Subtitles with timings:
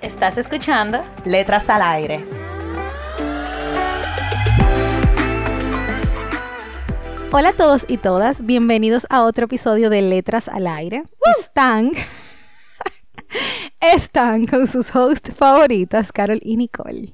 [0.00, 2.24] Estás escuchando Letras al Aire.
[7.32, 11.02] Hola a todos y todas, bienvenidos a otro episodio de Letras al Aire.
[11.40, 11.90] Están,
[13.80, 17.12] están con sus hosts favoritas, Carol y Nicole.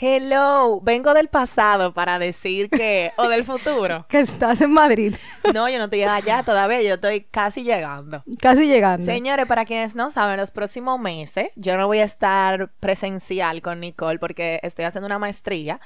[0.00, 4.06] Hello, vengo del pasado para decir que, o del futuro.
[4.08, 5.16] que estás en Madrid.
[5.54, 8.22] No, yo no estoy allá todavía, yo estoy casi llegando.
[8.40, 9.04] Casi llegando.
[9.04, 13.80] Señores, para quienes no saben, los próximos meses yo no voy a estar presencial con
[13.80, 15.80] Nicole porque estoy haciendo una maestría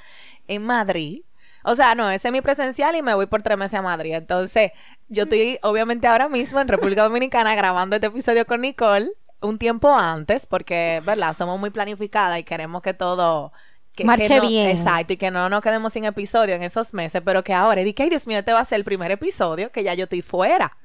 [0.47, 1.23] en Madrid
[1.63, 4.13] o sea, no, es semipresencial y me voy por tres meses a Madrid.
[4.13, 4.71] Entonces,
[5.07, 9.11] yo estoy obviamente ahora mismo en República Dominicana grabando este episodio con Nicole
[9.41, 11.33] un tiempo antes, porque, ¿verdad?
[11.33, 13.51] Somos muy planificadas y queremos que todo...
[13.95, 14.69] Que, Marche bien.
[14.69, 17.93] Exacto, y que no nos quedemos sin episodio en esos meses, pero que ahora, y
[17.93, 20.21] que, ay Dios mío, este va a ser el primer episodio que ya yo estoy
[20.21, 20.77] fuera.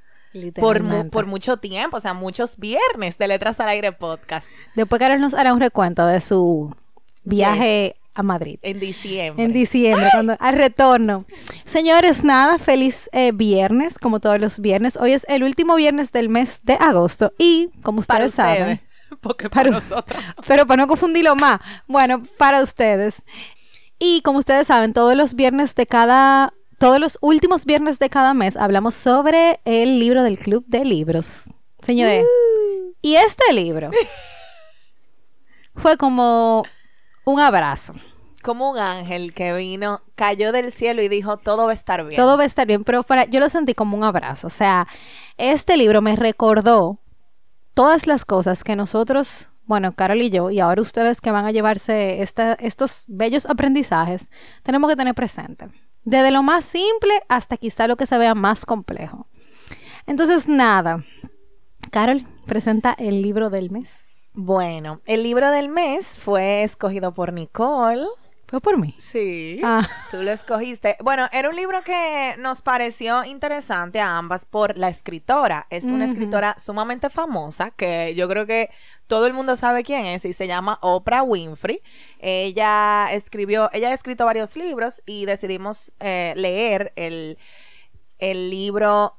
[0.54, 4.50] Por, por, mucho tiempo, o sea, muchos viernes de Letras al Aire podcast.
[4.74, 6.76] Después Carol nos hará un recuento de su
[7.24, 8.58] viaje a Madrid.
[8.62, 9.44] En diciembre.
[9.44, 11.24] En diciembre, cuando, al retorno.
[11.64, 14.96] Señores, nada, feliz eh, viernes, como todos los viernes.
[14.96, 18.80] Hoy es el último viernes del mes de agosto y, como ustedes saben...
[19.20, 20.22] Porque para, nosotros.
[20.46, 23.22] Pero para no confundirlo más, bueno, para ustedes.
[23.98, 26.52] Y como ustedes saben, todos los viernes de cada...
[26.78, 31.46] Todos los últimos viernes de cada mes hablamos sobre el libro del Club de Libros.
[31.82, 32.92] Señores, uh.
[33.02, 33.90] y este libro
[35.74, 36.62] fue como
[37.24, 37.94] un abrazo.
[38.44, 42.16] Como un ángel que vino, cayó del cielo y dijo, todo va a estar bien.
[42.16, 44.46] Todo va a estar bien, pero para, yo lo sentí como un abrazo.
[44.46, 44.86] O sea,
[45.36, 47.00] este libro me recordó
[47.78, 51.52] todas las cosas que nosotros, bueno, Carol y yo, y ahora ustedes que van a
[51.52, 54.30] llevarse estos bellos aprendizajes,
[54.64, 55.68] tenemos que tener presente.
[56.02, 59.28] Desde lo más simple hasta quizá lo que se vea más complejo.
[60.06, 61.04] Entonces, nada.
[61.92, 64.28] Carol, presenta el libro del mes.
[64.34, 68.08] Bueno, el libro del mes fue escogido por Nicole.
[68.48, 68.94] ¿Fue por mí?
[68.96, 69.60] Sí.
[69.62, 69.86] Ah.
[70.10, 70.96] Tú lo escogiste.
[71.00, 75.66] Bueno, era un libro que nos pareció interesante a ambas por la escritora.
[75.68, 78.70] Es una escritora sumamente famosa que yo creo que
[79.06, 81.82] todo el mundo sabe quién es y se llama Oprah Winfrey.
[82.20, 87.36] Ella escribió, ella ha escrito varios libros y decidimos eh, leer el,
[88.18, 89.18] el libro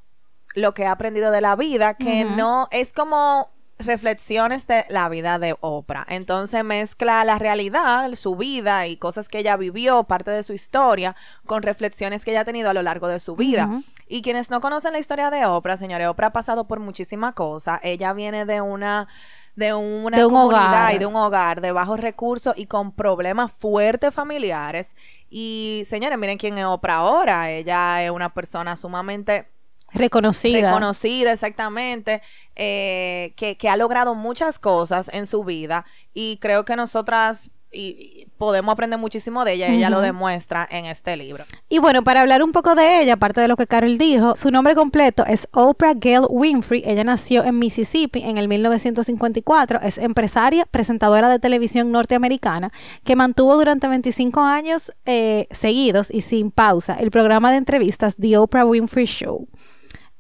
[0.56, 5.40] Lo que ha aprendido de la vida, que no es como reflexiones de la vida
[5.40, 6.06] de Oprah.
[6.10, 11.16] Entonces mezcla la realidad, su vida y cosas que ella vivió, parte de su historia,
[11.46, 13.82] con reflexiones que ella ha tenido a lo largo de su vida.
[14.08, 17.80] Y quienes no conocen la historia de Oprah, señores, Oprah ha pasado por muchísimas cosas.
[17.84, 19.08] Ella viene de una
[19.56, 24.96] de una comunidad y de un hogar de bajos recursos y con problemas fuertes familiares.
[25.30, 27.50] Y señores, miren quién es Oprah ahora.
[27.52, 29.50] Ella es una persona sumamente
[29.94, 30.70] Reconocida.
[30.70, 32.22] Reconocida, exactamente.
[32.56, 35.86] Eh, que, que, ha logrado muchas cosas en su vida.
[36.14, 39.68] Y creo que nosotras y, podemos aprender muchísimo de ella.
[39.68, 41.44] Ella lo demuestra en este libro.
[41.68, 44.50] Y bueno, para hablar un poco de ella, aparte de lo que Carol dijo, su
[44.50, 46.84] nombre completo es Oprah Gail Winfrey.
[46.86, 49.82] Ella nació en Mississippi en el 1954.
[49.82, 52.72] Es empresaria, presentadora de televisión norteamericana,
[53.04, 58.38] que mantuvo durante 25 años eh, seguidos y sin pausa el programa de entrevistas The
[58.38, 59.48] Oprah Winfrey Show.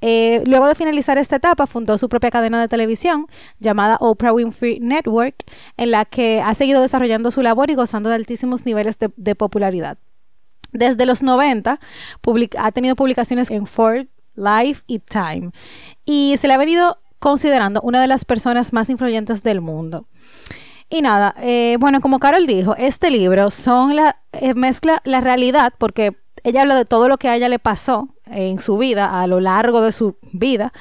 [0.01, 3.27] Eh, luego de finalizar esta etapa, fundó su propia cadena de televisión
[3.59, 5.43] llamada Oprah Winfrey Network,
[5.77, 9.97] en la que ha seguido desarrollando su labor y gozando de altísimos niveles de, popularidad.
[10.71, 11.79] Desde los 90
[12.57, 15.51] ha tenido publicaciones en Forbes, Life y Time,
[16.05, 20.07] y se le ha venido considerando una de las personas más influyentes del mundo.
[20.89, 23.49] Y nada, eh, bueno, como Carol dijo, este libro
[24.31, 28.09] eh, mezcla la realidad, porque ella habla de todo lo que a ella le pasó
[28.25, 30.73] en su vida, a lo largo de su vida,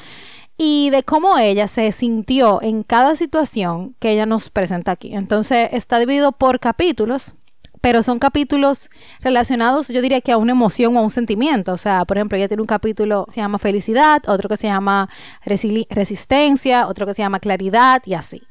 [0.57, 5.15] y de cómo ella se sintió en cada situación que ella nos presenta aquí.
[5.15, 7.35] Entonces está dividido por capítulos,
[7.81, 8.91] pero son capítulos
[9.21, 11.73] relacionados, yo diría que a una emoción o a un sentimiento.
[11.73, 14.67] O sea, por ejemplo, ella tiene un capítulo que se llama felicidad, otro que se
[14.67, 15.09] llama
[15.45, 18.43] resistencia, otro que se llama claridad y así.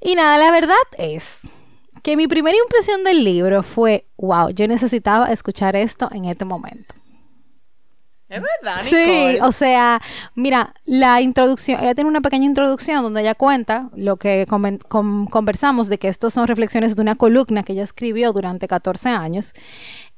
[0.00, 1.48] Y nada, la verdad es
[2.06, 6.94] que mi primera impresión del libro fue, wow, yo necesitaba escuchar esto en este momento.
[8.28, 9.34] Es verdad, Nicole.
[9.34, 10.00] Sí, o sea,
[10.36, 15.98] mira, la introducción, ella tiene una pequeña introducción donde ella cuenta lo que conversamos de
[15.98, 19.52] que estos son reflexiones de una columna que ella escribió durante 14 años.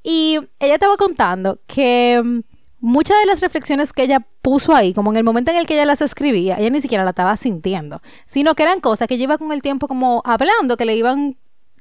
[0.03, 2.41] Y ella estaba contando que mm,
[2.81, 5.73] muchas de las reflexiones que ella puso ahí, como en el momento en el que
[5.73, 9.39] ella las escribía, ella ni siquiera la estaba sintiendo, sino que eran cosas que iba
[9.39, 11.39] con el tiempo como hablando, que le iban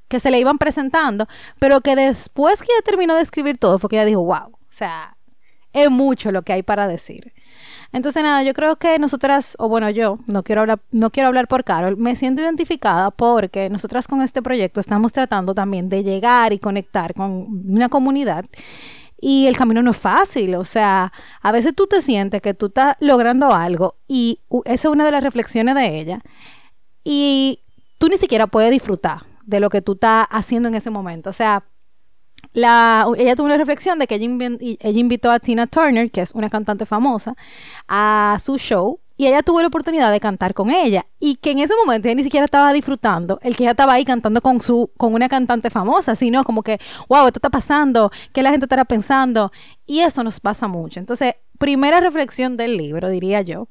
[0.08, 1.28] que se le iban presentando,
[1.60, 4.60] pero que después que ella terminó de escribir todo, fue que ella dijo, wow, o
[4.70, 5.18] sea,
[5.74, 7.34] es mucho lo que hay para decir.
[7.92, 11.48] Entonces, nada, yo creo que nosotras, o bueno, yo no quiero hablar, no quiero hablar
[11.48, 16.54] por Carol, me siento identificada porque nosotras con este proyecto estamos tratando también de llegar
[16.54, 18.46] y conectar con una comunidad.
[19.20, 21.12] Y el camino no es fácil, o sea,
[21.42, 25.12] a veces tú te sientes que tú estás logrando algo y esa es una de
[25.12, 26.22] las reflexiones de ella.
[27.04, 27.62] Y
[27.98, 31.32] tú ni siquiera puedes disfrutar de lo que tú estás haciendo en ese momento.
[31.32, 31.64] O sea,
[32.54, 36.50] la, ella tuvo una reflexión de que ella invitó a Tina Turner, que es una
[36.50, 37.36] cantante famosa,
[37.88, 41.60] a su show y ella tuvo la oportunidad de cantar con ella y que en
[41.60, 44.92] ese momento ella ni siquiera estaba disfrutando el que ella estaba ahí cantando con su
[44.96, 46.80] con una cantante famosa, sino como que,
[47.10, 49.52] wow, esto está pasando, ¿qué la gente estará pensando?
[49.88, 51.00] Y eso nos pasa mucho.
[51.00, 53.68] Entonces, primera reflexión del libro, diría yo,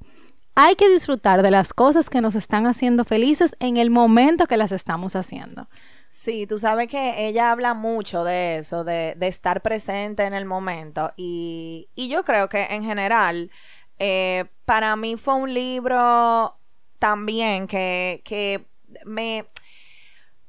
[0.57, 4.57] hay que disfrutar de las cosas que nos están haciendo felices en el momento que
[4.57, 5.69] las estamos haciendo.
[6.09, 10.47] Sí, tú sabes que ella habla mucho de eso, de, de estar presente en el
[10.47, 11.13] momento.
[11.17, 13.51] Y, yo creo que en general,
[13.99, 16.57] eh, para mí fue un libro
[16.99, 18.67] también que
[19.05, 19.47] me...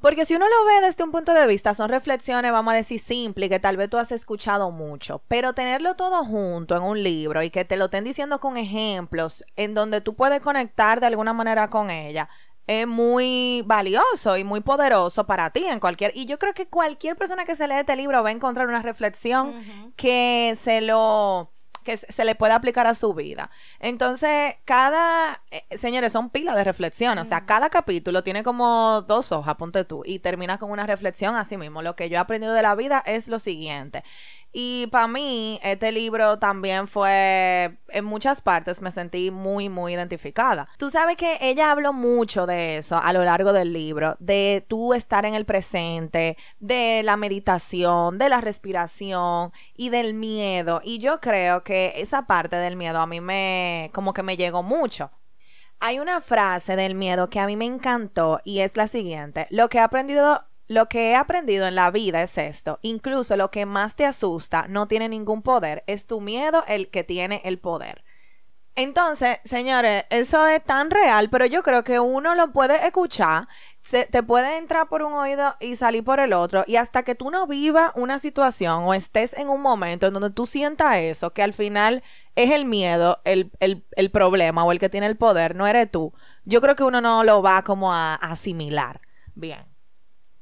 [0.08, 2.98] Porque si uno lo ve desde un punto de vista, son reflexiones, vamos a decir,
[2.98, 7.44] simples, que tal vez tú has escuchado mucho, pero tenerlo todo junto en un libro
[7.44, 11.34] y que te lo estén diciendo con ejemplos en donde tú puedes conectar de alguna
[11.34, 12.30] manera con ella,
[12.68, 16.14] es muy valioso y muy poderoso para ti en cualquier...
[16.16, 18.82] Y yo creo que cualquier persona que se lee este libro va a encontrar una
[18.82, 19.62] reflexión
[19.98, 21.52] que se lo
[21.88, 23.50] que se le puede aplicar a su vida.
[23.80, 27.18] Entonces, cada, eh, señores, son pilas de reflexión.
[27.18, 31.38] O sea, cada capítulo tiene como dos hojas, ponte tú, y termina con una reflexión
[31.38, 31.82] así mismo.
[31.82, 34.04] Lo que yo he aprendido de la vida es lo siguiente.
[34.52, 40.68] Y para mí, este libro también fue, en muchas partes me sentí muy, muy identificada.
[40.78, 44.94] Tú sabes que ella habló mucho de eso a lo largo del libro, de tú
[44.94, 50.82] estar en el presente, de la meditación, de la respiración y del miedo.
[50.84, 54.64] Y yo creo que esa parte del miedo a mí me, como que me llegó
[54.64, 55.12] mucho.
[55.80, 59.46] Hay una frase del miedo que a mí me encantó y es la siguiente.
[59.52, 62.80] Lo que he aprendido, lo que he aprendido en la vida es esto.
[62.82, 65.84] Incluso lo que más te asusta no tiene ningún poder.
[65.88, 68.04] Es tu miedo el que tiene el poder.
[68.78, 73.48] Entonces, señores, eso es tan real, pero yo creo que uno lo puede escuchar,
[73.82, 77.16] se, te puede entrar por un oído y salir por el otro, y hasta que
[77.16, 81.34] tú no vivas una situación o estés en un momento en donde tú sientas eso,
[81.34, 82.04] que al final
[82.36, 85.90] es el miedo, el, el, el problema o el que tiene el poder, no eres
[85.90, 86.14] tú,
[86.46, 89.02] yo creo que uno no lo va como a, a asimilar.
[89.34, 89.67] Bien.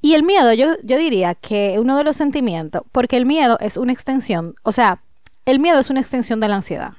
[0.06, 3.76] Y el miedo, yo, yo diría que uno de los sentimientos, porque el miedo es
[3.76, 5.02] una extensión, o sea,
[5.46, 6.94] el miedo es una extensión de la ansiedad.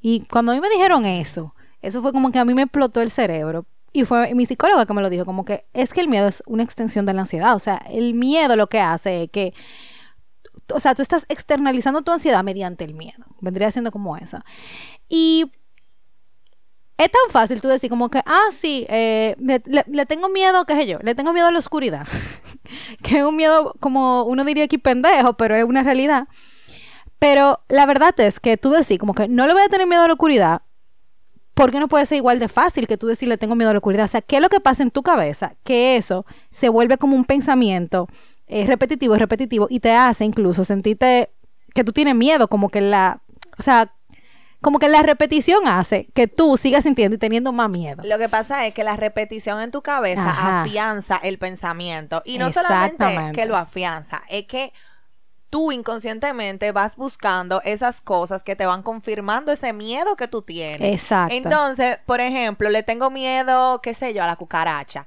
[0.00, 3.02] Y cuando a mí me dijeron eso, eso fue como que a mí me explotó
[3.02, 3.66] el cerebro.
[3.92, 6.42] Y fue mi psicóloga que me lo dijo, como que es que el miedo es
[6.46, 7.54] una extensión de la ansiedad.
[7.54, 9.52] O sea, el miedo lo que hace es que,
[10.72, 13.26] o sea, tú estás externalizando tu ansiedad mediante el miedo.
[13.42, 14.38] Vendría siendo como eso.
[15.10, 15.52] Y
[17.00, 20.86] es tan fácil tú decir como que, ah, sí, eh, le, tengo miedo, qué sé
[20.86, 22.06] yo, le tengo miedo a la oscuridad.
[23.02, 26.28] que es un miedo, como uno diría aquí pendejo, pero es una realidad.
[27.18, 30.02] Pero la verdad es que tú decís como que no le voy a tener miedo
[30.02, 30.60] a la oscuridad,
[31.54, 33.72] ¿por qué no puede ser igual de fácil que tú decir le tengo miedo a
[33.72, 34.04] la oscuridad?
[34.04, 35.54] O sea, ¿qué es lo que pasa en tu cabeza?
[35.64, 38.08] Que eso se vuelve como un pensamiento
[38.46, 41.30] eh, repetitivo y repetitivo y te hace incluso sentirte
[41.72, 43.22] que tú tienes miedo, como que la,
[43.58, 43.94] o sea,
[44.60, 48.02] como que la repetición hace que tú sigas sintiendo y teniendo más miedo.
[48.04, 50.62] Lo que pasa es que la repetición en tu cabeza Ajá.
[50.62, 52.22] afianza el pensamiento.
[52.24, 54.72] Y no solamente que lo afianza, es que
[55.48, 60.92] tú inconscientemente vas buscando esas cosas que te van confirmando ese miedo que tú tienes.
[60.92, 61.34] Exacto.
[61.34, 65.06] Entonces, por ejemplo, le tengo miedo, qué sé yo, a la cucaracha.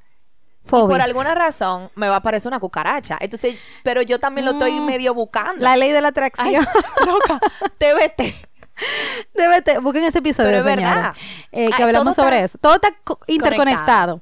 [0.66, 0.88] Y Fobia.
[0.88, 3.18] por alguna razón me va a aparecer una cucaracha.
[3.22, 4.86] Entonces, pero yo también lo estoy Mm.
[4.86, 5.62] medio buscando.
[5.62, 6.66] La ley de la Ay, atracción.
[7.06, 7.40] loca,
[7.78, 8.34] TBT.
[9.34, 11.14] Débete, busquen ese episodio, Pero es verdad.
[11.52, 12.58] eh, que Ay, hablamos sobre eso.
[12.60, 14.22] Todo está co- interconectado.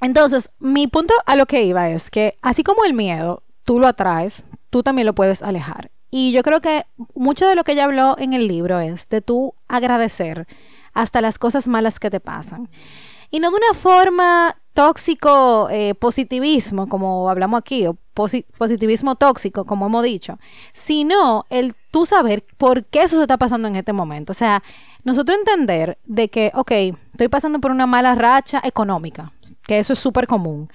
[0.00, 3.86] Entonces, mi punto a lo que iba es que así como el miedo, tú lo
[3.86, 5.90] atraes, tú también lo puedes alejar.
[6.10, 9.20] Y yo creo que mucho de lo que ella habló en el libro es de
[9.20, 10.46] tú agradecer
[10.94, 12.68] hasta las cosas malas que te pasan.
[13.30, 17.96] Y no de una forma tóxico eh, positivismo, como hablamos aquí, o
[18.58, 20.38] positivismo tóxico, como hemos dicho,
[20.74, 24.32] sino el tú saber por qué eso se está pasando en este momento.
[24.32, 24.62] O sea,
[25.02, 26.72] nosotros entender de que, ok,
[27.12, 29.32] estoy pasando por una mala racha económica,
[29.66, 30.68] que eso es súper común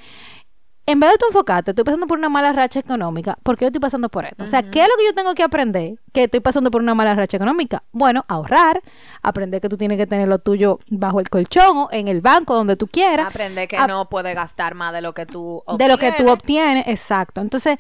[0.85, 3.67] en vez de tú enfocarte, estoy pasando por una mala racha económica, ¿por qué yo
[3.67, 4.43] estoy pasando por esto?
[4.43, 6.95] O sea, ¿qué es lo que yo tengo que aprender que estoy pasando por una
[6.95, 7.83] mala racha económica?
[7.91, 8.81] Bueno, ahorrar,
[9.21, 12.55] aprender que tú tienes que tener lo tuyo bajo el colchón o en el banco,
[12.55, 13.27] donde tú quieras.
[13.27, 15.77] Aprender que no puedes gastar más de lo que tú obtienes.
[15.77, 17.41] De lo que tú obtienes, exacto.
[17.41, 17.77] Entonces,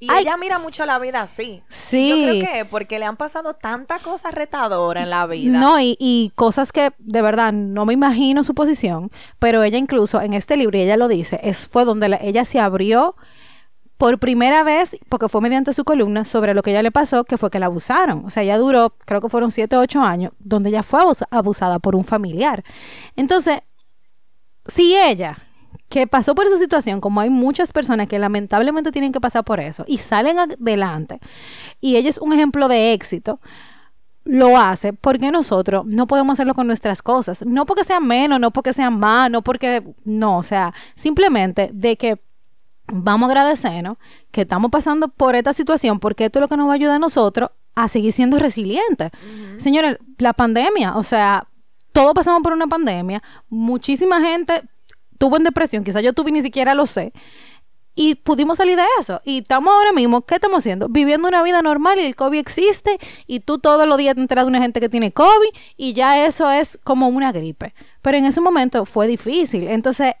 [0.00, 1.62] y ella mira mucho la vida así.
[1.68, 2.08] Sí.
[2.08, 5.58] Yo creo que porque le han pasado tantas cosas retadoras en la vida.
[5.58, 10.20] No, y, y, cosas que de verdad no me imagino su posición, pero ella incluso
[10.20, 13.16] en este libro, y ella lo dice, es, fue donde ella se abrió
[13.98, 17.36] por primera vez, porque fue mediante su columna, sobre lo que ella le pasó, que
[17.36, 18.24] fue que la abusaron.
[18.24, 21.00] O sea, ella duró, creo que fueron 7 o 8 años, donde ella fue
[21.30, 22.62] abusada por un familiar.
[23.16, 23.58] Entonces,
[24.66, 25.36] si ella
[25.88, 29.60] que pasó por esa situación, como hay muchas personas que lamentablemente tienen que pasar por
[29.60, 31.20] eso y salen adelante,
[31.80, 33.40] y ella es un ejemplo de éxito,
[34.24, 37.46] lo hace, porque nosotros no podemos hacerlo con nuestras cosas?
[37.46, 41.96] No porque sean menos, no porque sean más, no porque, no, o sea, simplemente de
[41.96, 42.20] que
[42.92, 43.96] vamos a agradecernos
[44.30, 46.96] que estamos pasando por esta situación, porque esto es lo que nos va a ayudar
[46.96, 49.10] a nosotros a seguir siendo resilientes.
[49.58, 51.46] Señores, la pandemia, o sea,
[51.92, 54.62] todos pasamos por una pandemia, muchísima gente
[55.18, 57.12] tuvo en depresión, quizás yo tuve ni siquiera lo sé.
[57.94, 59.20] Y pudimos salir de eso.
[59.24, 60.88] Y estamos ahora mismo, ¿qué estamos haciendo?
[60.88, 62.96] Viviendo una vida normal y el COVID existe
[63.26, 66.24] y tú todos los días te enteras de una gente que tiene COVID y ya
[66.24, 67.74] eso es como una gripe.
[68.00, 69.66] Pero en ese momento fue difícil.
[69.66, 70.12] Entonces,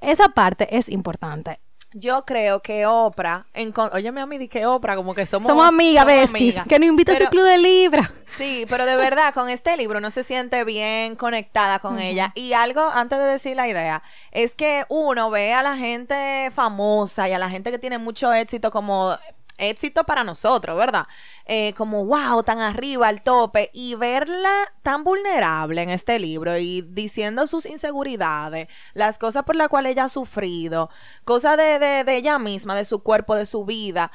[0.00, 1.60] esa parte es importante.
[1.92, 6.06] Yo creo que Oprah, en, oye, mi amiga, que Oprah, como que somos, somos amigas,
[6.06, 8.12] besties, que nos invita a su club de libra.
[8.26, 12.32] Sí, pero de verdad, con este libro no se siente bien conectada con ella.
[12.36, 17.28] Y algo, antes de decir la idea, es que uno ve a la gente famosa
[17.28, 19.16] y a la gente que tiene mucho éxito como
[19.60, 21.06] éxito para nosotros, ¿verdad?
[21.46, 26.82] Eh, como, wow, tan arriba, al tope, y verla tan vulnerable en este libro y
[26.82, 30.90] diciendo sus inseguridades, las cosas por las cuales ella ha sufrido,
[31.24, 34.10] cosas de, de, ella misma, de su cuerpo, de su vida.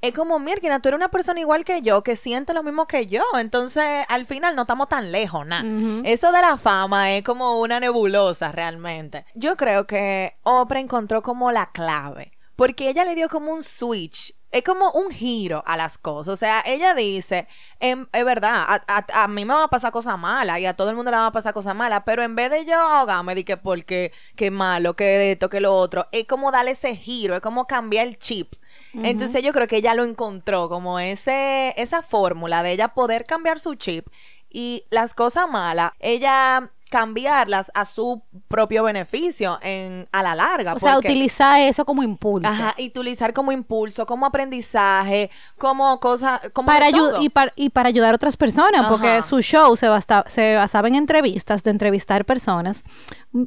[0.00, 3.08] Es como, Mirkina, tú eres una persona igual que yo, que siente lo mismo que
[3.08, 3.24] yo.
[3.36, 5.64] Entonces, al final no estamos tan lejos, nada.
[6.04, 9.24] Eso de la fama es como una nebulosa realmente.
[9.34, 12.30] Yo creo que Oprah encontró como la clave.
[12.54, 16.32] Porque ella le dio como un switch es como un giro a las cosas.
[16.32, 17.46] O sea, ella dice,
[17.80, 20.96] em, es verdad, a, mí me van a pasar cosas malas y a todo el
[20.96, 23.56] mundo le van a pasar cosas malas, pero en vez de yo ahogarme, di que
[23.56, 27.66] porque, qué malo, que esto, que lo otro, es como darle ese giro, es como
[27.66, 28.54] cambiar el chip.
[28.94, 33.58] Entonces yo creo que ella lo encontró, como ese, esa fórmula de ella poder cambiar
[33.58, 34.06] su chip
[34.50, 40.74] y las cosas malas, ella cambiarlas a su propio beneficio en a la larga.
[40.74, 42.48] O sea, utilizar eso como impulso.
[42.48, 46.88] Ajá, y utilizar como impulso, como aprendizaje, como cosa, como para
[47.20, 49.88] y, para, y para ayudar a otras personas, porque su show se,
[50.26, 52.84] se basaba en entrevistas, de entrevistar personas.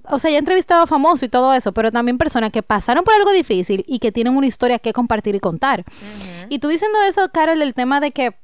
[0.09, 3.31] O sea, ella entrevistaba famosos y todo eso, pero también personas que pasaron por algo
[3.31, 5.83] difícil y que tienen una historia que compartir y contar.
[6.49, 8.40] Y tú diciendo eso, Carol, del tema de que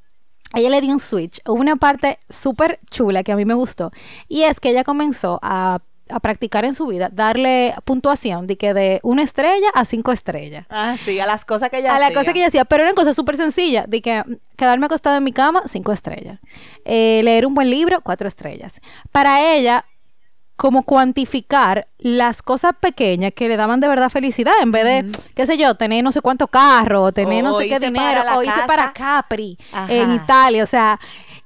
[0.53, 1.41] ella le dio un switch.
[1.45, 3.91] Una parte súper chula que a mí me gustó.
[4.27, 5.79] Y es que ella comenzó a,
[6.21, 10.65] practicar en su vida, darle puntuación de que de una estrella a cinco estrellas.
[10.69, 12.05] Ah, sí, a las cosas que ella hacía.
[12.05, 12.63] A las cosas que ella hacía.
[12.63, 13.89] Pero eran cosas súper sencillas.
[13.89, 14.23] De que
[14.55, 16.39] quedarme acostada en mi cama, cinco estrellas.
[16.85, 18.79] Eh, leer un buen libro, cuatro estrellas.
[19.11, 19.85] Para ella,
[20.57, 25.45] como cuantificar las cosas pequeñas que le daban de verdad felicidad en vez de, qué
[25.45, 28.91] sé yo, tener no sé cuánto carro, tener no sé qué dinero, o irse para
[28.91, 30.99] Capri en Italia, o sea,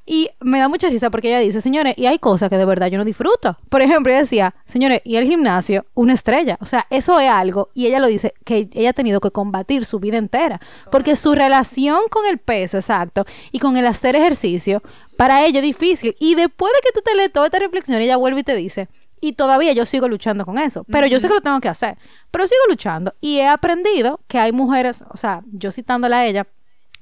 [0.06, 2.88] y me da mucha risa porque ella dice, señores, y hay cosas que de verdad
[2.88, 3.58] yo no disfruto.
[3.70, 6.58] Por ejemplo, ella decía, señores, y el gimnasio, una estrella.
[6.60, 9.86] O sea, eso es algo, y ella lo dice, que ella ha tenido que combatir
[9.86, 10.60] su vida entera.
[10.92, 14.82] Porque su relación con el peso, exacto, y con el hacer ejercicio,
[15.18, 16.16] para ella es difícil.
[16.20, 18.90] Y después de que tú te lees toda esta reflexión, ella vuelve y te dice,
[19.22, 20.84] y todavía yo sigo luchando con eso.
[20.92, 21.98] Pero yo sé que lo tengo que hacer.
[22.32, 23.14] Pero sigo luchando.
[23.22, 26.48] Y he aprendido que hay mujeres, o sea, yo citándola a ella,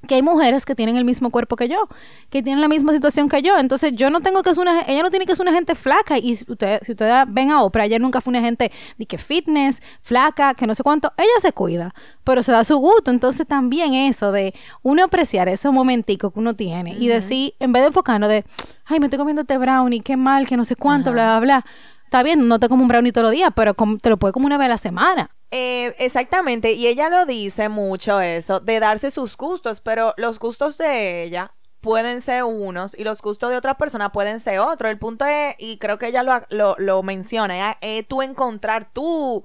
[0.06, 1.88] que hay mujeres que tienen el mismo cuerpo que yo,
[2.30, 3.58] que tienen la misma situación que yo.
[3.58, 6.18] Entonces, yo no tengo que ser una, ella no tiene que ser una gente flaca.
[6.18, 9.18] Y si ustedes, si ustedes ven a Oprah, ella nunca fue una gente de que
[9.18, 11.12] fitness, flaca, que no sé cuánto.
[11.16, 13.10] Ella se cuida, pero se da su gusto.
[13.10, 17.82] Entonces, también eso de uno apreciar ese momentico que uno tiene y decir, en vez
[17.82, 18.44] de enfocarnos de,
[18.86, 21.66] ay, me estoy comiendo este brownie, qué mal, que no sé cuánto, bla, bla, bla
[22.10, 24.46] Está bien, no te como un brownie todos los días, pero te lo puedes como
[24.46, 25.30] una vez a la semana.
[25.52, 30.76] Eh, exactamente, y ella lo dice mucho eso, de darse sus gustos, pero los gustos
[30.76, 34.90] de ella pueden ser unos y los gustos de otra persona pueden ser otros.
[34.90, 39.44] El punto es, y creo que ella lo, lo, menciona, es tú encontrar tu,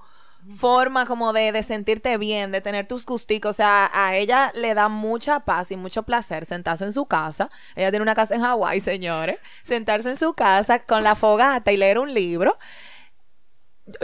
[0.58, 3.50] forma como de, de sentirte bien, de tener tus gusticos.
[3.50, 7.50] O sea, a ella le da mucha paz y mucho placer sentarse en su casa.
[7.76, 9.40] Ella tiene una casa en Hawái, señores.
[9.64, 12.58] Sentarse en su casa con la fogata y leer un libro.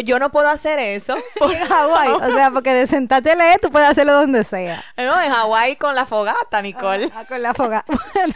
[0.03, 1.15] Yo no puedo hacer eso.
[1.41, 4.83] En Hawái, o sea, porque de sentarte a leer tú puedes hacerlo donde sea.
[4.95, 7.10] No, en Hawái con la fogata, Nicole.
[7.15, 7.91] Ah, con la fogata.
[8.13, 8.36] Bueno,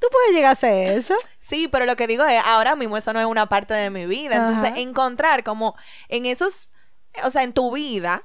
[0.00, 1.14] tú puedes llegar a hacer eso.
[1.38, 4.06] Sí, pero lo que digo es, ahora mismo eso no es una parte de mi
[4.06, 4.34] vida.
[4.34, 4.80] Entonces, Ajá.
[4.80, 5.76] encontrar como
[6.08, 6.71] en esos,
[7.24, 8.22] o sea, en tu vida,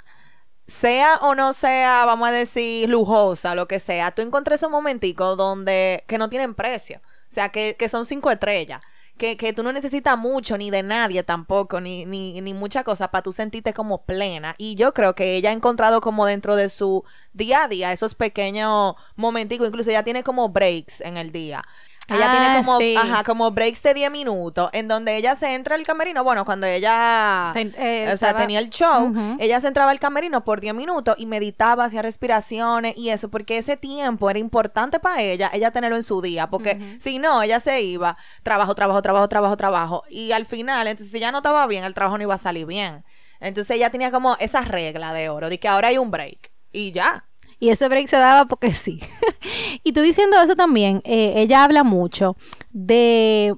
[0.67, 5.37] sea o no sea, vamos a decir, lujosa, lo que sea, tú encontres esos momenticos
[5.37, 7.01] donde, que no tienen precio.
[7.03, 8.81] O sea, que, que son cinco estrellas.
[9.17, 13.09] Que, que tú no necesitas mucho, ni de nadie tampoco, ni, ni, ni mucha cosa
[13.09, 14.53] para tú sentirte como plena.
[14.59, 17.03] Y yo creo que ella ha encontrado como dentro de su
[17.33, 21.63] día a día esos pequeños momenticos, incluso ella tiene como breaks en el día.
[22.09, 22.95] Ella Ah, tiene como, sí.
[22.95, 26.23] ajá, como breaks de 10 minutos en donde ella se entra al camerino.
[26.23, 29.99] Bueno, cuando ella Ten- eh, o sea, estaba- tenía el show, ella se entraba al
[29.99, 34.99] camerino por 10 minutos y meditaba, hacía respiraciones y eso, porque ese tiempo era importante
[34.99, 39.01] para ella, ella tenerlo en su día, porque si no, ella se iba, trabajo, trabajo,
[39.01, 42.23] trabajo, trabajo, trabajo, y al final, entonces si ya no estaba bien, el trabajo no
[42.23, 43.03] iba a salir bien.
[43.39, 46.91] Entonces ella tenía como esa regla de oro, de que ahora hay un break y
[46.93, 47.25] ya.
[47.59, 48.99] Y ese break se daba porque sí.
[49.83, 52.35] y tú diciendo eso también, eh, ella habla mucho
[52.71, 53.55] de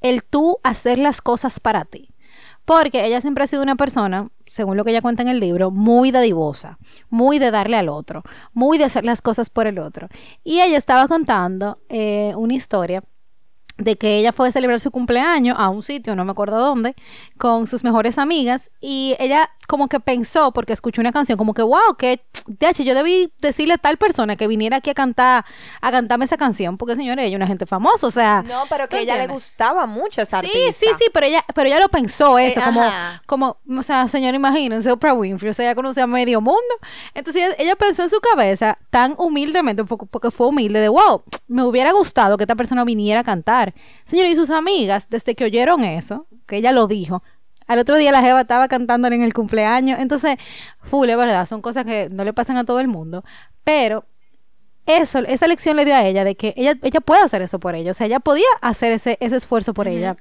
[0.00, 2.10] el tú hacer las cosas para ti.
[2.64, 5.70] Porque ella siempre ha sido una persona, según lo que ella cuenta en el libro,
[5.70, 6.78] muy dadivosa,
[7.08, 10.08] muy de darle al otro, muy de hacer las cosas por el otro.
[10.44, 13.02] Y ella estaba contando eh, una historia
[13.78, 16.94] de que ella fue a celebrar su cumpleaños a un sitio, no me acuerdo dónde,
[17.38, 21.62] con sus mejores amigas y ella como que pensó, porque escuchó una canción, como que,
[21.62, 25.44] wow, que, de hecho, yo debí decirle a tal persona que viniera aquí a cantar,
[25.82, 28.42] a cantarme esa canción, porque señores, ella es una gente famosa, o sea...
[28.48, 30.72] No, pero que ¿tú a ella le gustaba mucho esa Sí, artista.
[30.86, 33.22] sí, sí, pero ella, pero ella lo pensó eso, Eh, como, ajá.
[33.26, 36.74] como, o sea, señor, imagínense, Oprah Winfrey, o sea, ella conocía a medio mundo.
[37.14, 41.62] Entonces ella, ella pensó en su cabeza tan humildemente, porque fue humilde, de wow, me
[41.62, 43.67] hubiera gustado que esta persona viniera a cantar.
[44.04, 47.22] Señor, y sus amigas, desde que oyeron eso, que ella lo dijo,
[47.66, 50.00] al otro día la Jeva estaba cantando en el cumpleaños.
[50.00, 50.36] Entonces,
[50.82, 53.24] full, es verdad, son cosas que no le pasan a todo el mundo,
[53.62, 54.06] pero
[54.86, 57.74] eso, esa lección le dio a ella de que ella, ella puede hacer eso por
[57.74, 57.90] ella.
[57.90, 60.16] O sea, ella podía hacer ese, ese esfuerzo por ella.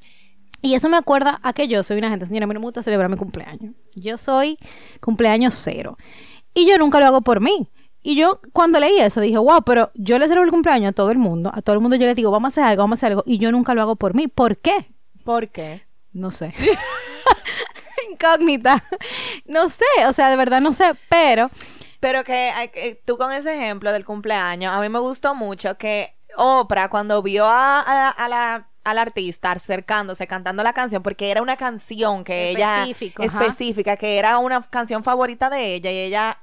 [0.61, 2.65] Y eso me acuerda a que yo soy una gente, señora, a mí no me
[2.65, 3.75] gusta celebrar mi cumpleaños.
[3.95, 4.57] Yo soy
[4.99, 5.97] cumpleaños cero.
[6.53, 7.69] Y yo nunca lo hago por mí.
[8.09, 11.11] Y yo cuando leí eso dije, wow, pero yo le celebro el cumpleaños a todo
[11.11, 11.51] el mundo.
[11.53, 13.23] A todo el mundo yo le digo, vamos a hacer algo, vamos a hacer algo.
[13.25, 14.27] Y yo nunca lo hago por mí.
[14.29, 14.91] ¿Por qué?
[15.25, 15.85] ¿Por qué?
[16.13, 16.53] No sé.
[18.11, 18.83] Incógnita.
[19.45, 21.49] No sé, o sea, de verdad no sé, pero...
[21.99, 25.77] Pero que eh, que tú con ese ejemplo del cumpleaños, a mí me gustó mucho
[25.79, 31.29] que Oprah cuando vio a, a- a la al artista acercándose cantando la canción porque
[31.31, 33.41] era una canción que Específico, ella ajá.
[33.47, 36.39] específica que era una canción favorita de ella y ella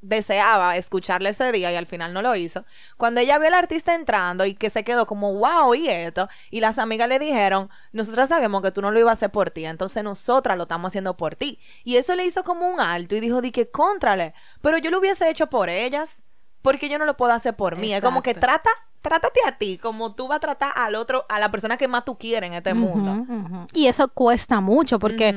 [0.00, 2.64] deseaba escucharle ese día y al final no lo hizo.
[2.96, 6.60] Cuando ella vio al artista entrando y que se quedó como, wow, y esto, y
[6.60, 9.64] las amigas le dijeron, nosotras sabíamos que tú no lo ibas a hacer por ti,
[9.64, 11.58] entonces nosotras lo estamos haciendo por ti.
[11.84, 14.98] Y eso le hizo como un alto y dijo, di que contrale, pero yo lo
[14.98, 16.24] hubiese hecho por ellas,
[16.62, 17.92] porque yo no lo puedo hacer por mí.
[17.92, 21.38] Es como que trata, trátate a ti como tú vas a tratar al otro, a
[21.38, 23.24] la persona que más tú quieres en este mundo.
[23.72, 25.34] Y eso cuesta mucho porque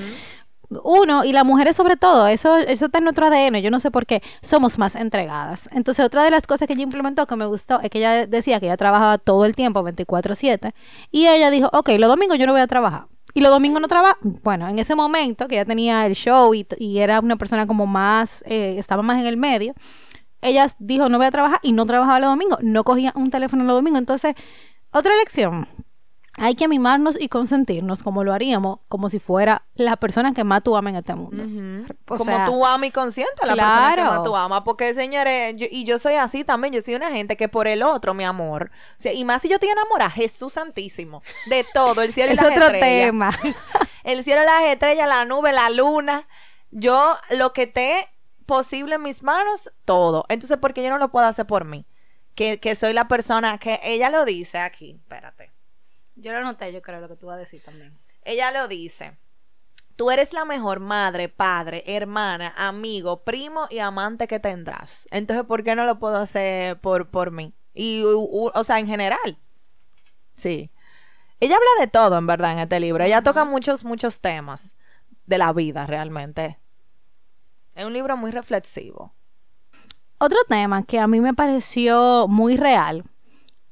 [0.83, 3.91] uno y las mujeres sobre todo, eso, eso está en nuestro ADN, yo no sé
[3.91, 5.69] por qué, somos más entregadas.
[5.71, 8.59] Entonces otra de las cosas que ella implementó que me gustó es que ella decía
[8.59, 10.73] que ella trabajaba todo el tiempo 24/7
[11.11, 13.07] y ella dijo, ok, los domingos yo no voy a trabajar.
[13.33, 14.17] Y los domingos no trabaja.
[14.21, 17.85] Bueno, en ese momento que ella tenía el show y, y era una persona como
[17.87, 19.73] más, eh, estaba más en el medio,
[20.41, 23.63] ella dijo no voy a trabajar y no trabajaba los domingos, no cogía un teléfono
[23.63, 23.99] los domingos.
[23.99, 24.35] Entonces,
[24.91, 25.67] otra lección,
[26.37, 30.63] hay que mimarnos y consentirnos como lo haríamos, como si fuera la persona que más
[30.63, 31.43] tú amas en este mundo.
[32.07, 34.61] O como sea, tú amas y consientes a la persona que más tú amas.
[34.63, 36.73] Porque, señores, yo- y yo soy así también.
[36.73, 38.71] Yo soy una gente que por el otro, mi amor.
[38.73, 41.21] o sea, y más si yo estoy enamorada, Jesús Santísimo.
[41.47, 43.07] De todo, el cielo y Es las otro estrellas.
[43.07, 43.31] tema.
[44.03, 46.27] El cielo, las estrellas, la nube, la luna.
[46.71, 48.07] Yo, lo que esté
[48.45, 50.25] posible en mis manos, todo.
[50.29, 51.85] Entonces, ¿por qué yo no lo puedo hacer por mí?
[52.35, 54.91] Que, que soy la persona que ella lo dice aquí.
[55.01, 55.40] Espérate.
[56.21, 57.97] Yo lo noté, yo creo lo que tú vas a decir también.
[58.23, 59.17] Ella lo dice.
[59.95, 65.07] Tú eres la mejor madre, padre, hermana, amigo, primo y amante que tendrás.
[65.11, 67.53] Entonces, ¿por qué no lo puedo hacer por, por mí?
[67.73, 69.37] Y, u- u- o sea, en general.
[70.35, 70.71] Sí.
[71.39, 73.03] Ella habla de todo, en verdad, en este libro.
[73.03, 74.75] Ella toca muchos, muchos temas
[75.25, 76.59] de la vida, realmente.
[77.73, 79.13] Es un libro muy reflexivo.
[80.19, 83.05] Otro tema que a mí me pareció muy real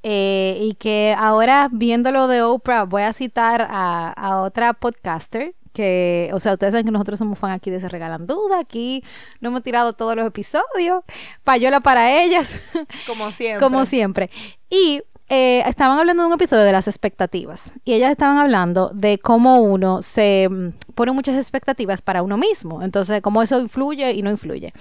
[0.04, 6.30] eh, y que ahora viéndolo de Oprah voy a citar a, a otra podcaster que,
[6.34, 9.04] o sea, ustedes saben que nosotros somos fan aquí de Se Regalan Duda, aquí
[9.40, 11.04] no hemos tirado todos los episodios,
[11.44, 12.60] payola para ellas.
[13.08, 13.66] Como siempre.
[13.66, 14.30] Como siempre.
[14.70, 19.20] Y eh, estaban hablando de un episodio de las expectativas y ellas estaban hablando de
[19.20, 24.24] cómo uno se mm, pone muchas expectativas para uno mismo, entonces cómo eso influye y
[24.24, 24.74] no influye.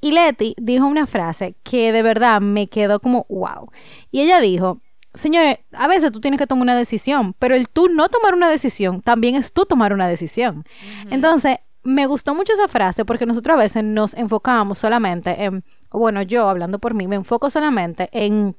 [0.00, 3.70] Y Leti dijo una frase que de verdad me quedó como wow.
[4.12, 4.80] Y ella dijo,
[5.14, 8.48] señores, a veces tú tienes que tomar una decisión, pero el tú no tomar una
[8.48, 10.64] decisión también es tú tomar una decisión.
[11.10, 16.22] Entonces, me gustó mucho esa frase porque nosotros a veces nos enfocamos solamente en, bueno,
[16.22, 18.56] yo hablando por mí, me enfoco solamente en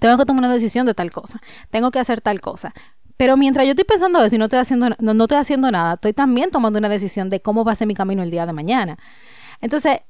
[0.00, 2.72] tengo que tomar una decisión de tal cosa, tengo que hacer tal cosa.
[3.16, 5.94] Pero mientras yo estoy pensando eso y no estoy haciendo, no, no estoy haciendo nada,
[5.94, 8.52] estoy también tomando una decisión de cómo va a ser mi camino el día de
[8.52, 8.98] mañana.
[9.60, 10.00] Entonces,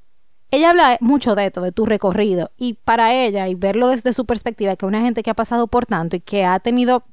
[0.51, 4.27] ella habla mucho de esto, de tu recorrido, y para ella, y verlo desde su
[4.27, 7.05] perspectiva, que una gente que ha pasado por tanto y que ha tenido,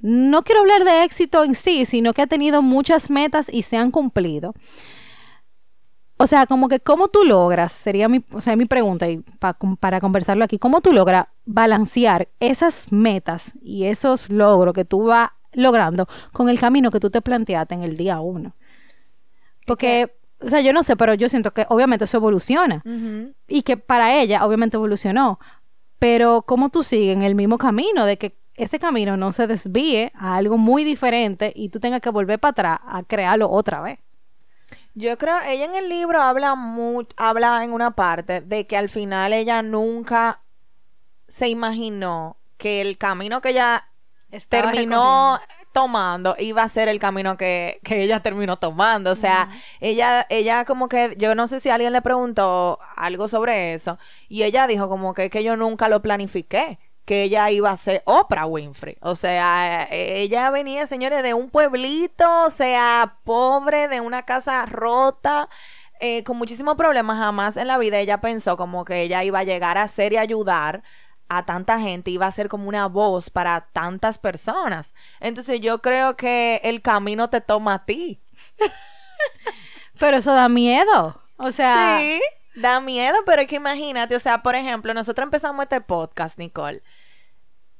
[0.00, 3.76] no quiero hablar de éxito en sí, sino que ha tenido muchas metas y se
[3.76, 4.54] han cumplido.
[6.20, 9.24] O sea, como que cómo tú logras, sería mi, o sea, mi pregunta y
[9.78, 15.30] para conversarlo aquí, cómo tú logras balancear esas metas y esos logros que tú vas
[15.52, 18.56] logrando con el camino que tú te planteaste en el día uno.
[19.64, 22.82] Porque, o sea, yo no sé, pero yo siento que obviamente eso evoluciona
[23.46, 25.38] y que para ella obviamente evolucionó,
[26.00, 30.10] pero cómo tú sigues en el mismo camino de que ese camino no se desvíe
[30.14, 34.00] a algo muy diferente y tú tengas que volver para atrás a crearlo otra vez.
[34.98, 36.56] Yo creo, ella en el libro habla
[37.16, 40.40] habla en una parte de que al final ella nunca
[41.28, 43.88] se imaginó que el camino que ella
[44.48, 45.38] terminó
[45.72, 49.12] tomando iba a ser el camino que, que ella terminó tomando.
[49.12, 53.74] O sea, ella, ella como que, yo no sé si alguien le preguntó algo sobre
[53.74, 57.76] eso, y ella dijo como que, que yo nunca lo planifiqué que ella iba a
[57.78, 58.98] ser Oprah Winfrey.
[59.00, 64.66] O sea, e, ella venía, señores, de un pueblito, o sea, pobre, de una casa
[64.66, 65.48] rota.
[66.00, 69.44] Eh, con muchísimos problemas, jamás en la vida ella pensó como que ella iba a
[69.44, 70.82] llegar a ser y ayudar
[71.30, 74.94] a tanta gente, iba a ser como una voz para tantas personas.
[75.18, 78.20] Entonces yo creo que el camino te toma a ti.
[79.98, 81.22] Pero eso da miedo.
[81.38, 82.20] O sea, sí,
[82.60, 86.82] da miedo, pero es que imagínate, o sea, por ejemplo, nosotros empezamos este podcast, Nicole.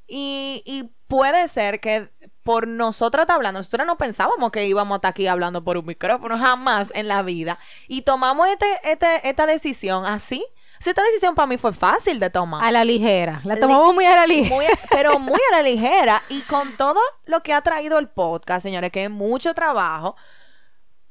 [0.06, 2.10] Y, y puede ser que
[2.48, 6.38] por nosotras hablando, nosotros no pensábamos que íbamos a estar aquí hablando por un micrófono,
[6.38, 7.58] jamás en la vida.
[7.88, 10.42] Y tomamos este, este, esta decisión así.
[10.78, 12.64] esta decisión para mí fue fácil de tomar.
[12.64, 13.42] A la ligera.
[13.44, 14.78] La tomamos muy a la ligera.
[14.90, 16.22] pero muy a la ligera.
[16.30, 20.16] Y con todo lo que ha traído el podcast, señores, que es mucho trabajo.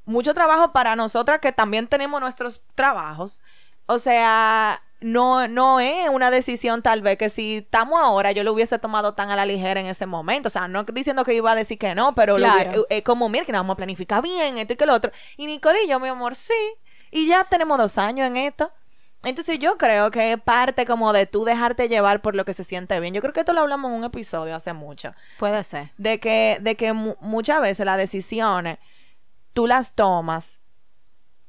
[0.08, 3.42] Mucho trabajo para nosotras que también tenemos nuestros trabajos.
[3.86, 8.54] O sea, no, no es una decisión tal vez que si estamos ahora yo lo
[8.54, 10.48] hubiese tomado tan a la ligera en ese momento.
[10.48, 12.38] O sea, no diciendo que iba a decir que no, pero
[12.90, 15.12] es como, mira, que nos vamos a planificar bien, esto y que lo otro.
[15.36, 16.54] Y Nicole y yo, mi amor, sí.
[17.12, 18.72] Y ya tenemos dos años en esto.
[19.24, 22.64] Entonces yo creo que es parte como de tú dejarte llevar por lo que se
[22.64, 23.14] siente bien.
[23.14, 25.14] Yo creo que esto lo hablamos en un episodio hace mucho.
[25.40, 25.92] Puede ser.
[25.98, 28.78] De que, de que muchas veces las decisiones
[29.58, 30.60] tú las tomas.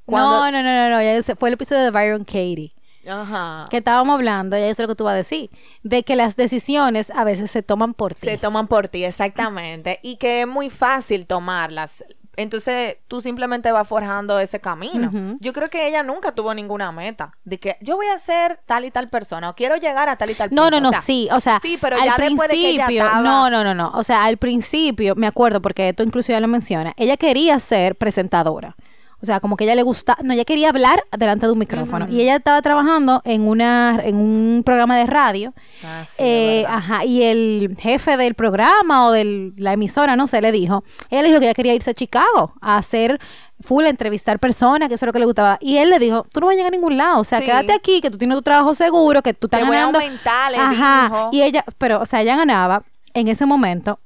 [0.06, 1.02] No, no, no, no, no.
[1.02, 2.72] Ya fue el episodio de Byron Katie.
[3.06, 3.66] Ajá.
[3.70, 5.50] que estábamos hablando, y eso es lo que tú vas a decir,
[5.82, 8.20] de que las decisiones a veces se toman por ti.
[8.20, 10.00] Se toman por ti, exactamente.
[10.02, 12.02] y que es muy fácil tomarlas.
[12.38, 15.10] Entonces tú simplemente vas forjando ese camino.
[15.40, 18.84] Yo creo que ella nunca tuvo ninguna meta de que yo voy a ser tal
[18.84, 21.40] y tal persona o quiero llegar a tal y tal No, no, no, sí, o
[21.40, 23.22] sea, sí, pero ya después de que ella estaba...
[23.22, 26.46] No, no, no, no, o sea, al principio, me acuerdo porque esto incluso ya lo
[26.46, 28.76] menciona, ella quería ser presentadora.
[29.20, 32.06] O sea, como que ella le gusta, no, ella quería hablar delante de un micrófono.
[32.08, 35.54] Y ella estaba trabajando en una, en un programa de radio.
[35.84, 40.52] Ah, eh, ajá, y el jefe del programa o de la emisora, no sé, le
[40.52, 43.18] dijo, ella le dijo que ella quería irse a Chicago a hacer
[43.60, 45.58] full, a entrevistar personas, que eso es lo que le gustaba.
[45.60, 47.72] Y él le dijo, tú no vas a llegar a ningún lado, o sea, quédate
[47.72, 49.98] aquí, que tú tienes tu trabajo seguro, que tú estás Te ganando.
[49.98, 53.98] Voy a aumentar, le Ajá, y ella, pero, o sea, ella ganaba en ese momento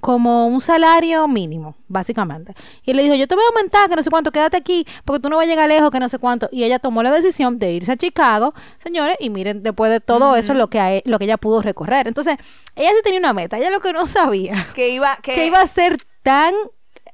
[0.00, 2.54] como un salario mínimo, básicamente.
[2.84, 4.86] Y él le dijo, yo te voy a aumentar, que no sé cuánto, quédate aquí,
[5.04, 6.48] porque tú no vas a llegar lejos, que no sé cuánto.
[6.52, 10.36] Y ella tomó la decisión de irse a Chicago, señores, y miren, después de todo
[10.36, 12.08] eso, lo que, lo que ella pudo recorrer.
[12.08, 12.36] Entonces,
[12.76, 15.66] ella sí tenía una meta, ella lo que no sabía, que iba, que, iba a
[15.66, 16.54] ser tan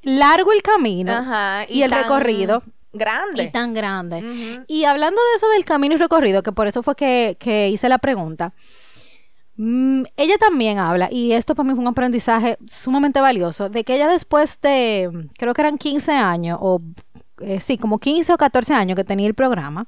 [0.02, 1.24] largo el camino
[1.68, 2.62] y, el recorrido.
[2.92, 3.44] Grande.
[3.44, 4.64] Y tan grande.
[4.66, 7.88] Y hablando de eso del camino y recorrido, que por eso fue que, que hice
[7.88, 8.52] la pregunta,
[10.16, 14.08] ella también habla, y esto para mí fue un aprendizaje sumamente valioso, de que ella
[14.08, 16.80] después de, creo que eran 15 años, o
[17.40, 19.86] eh, sí, como 15 o 14 años que tenía el programa,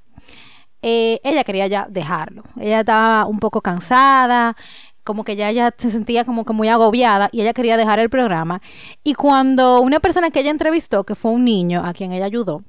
[0.83, 2.43] eh, ella quería ya dejarlo.
[2.59, 4.57] Ella estaba un poco cansada,
[5.05, 8.11] como que ya ella se sentía como que muy agobiada y ella quería dejar el
[8.11, 8.61] programa.
[9.03, 12.65] Y cuando una persona que ella entrevistó, que fue un niño a quien ella ayudó,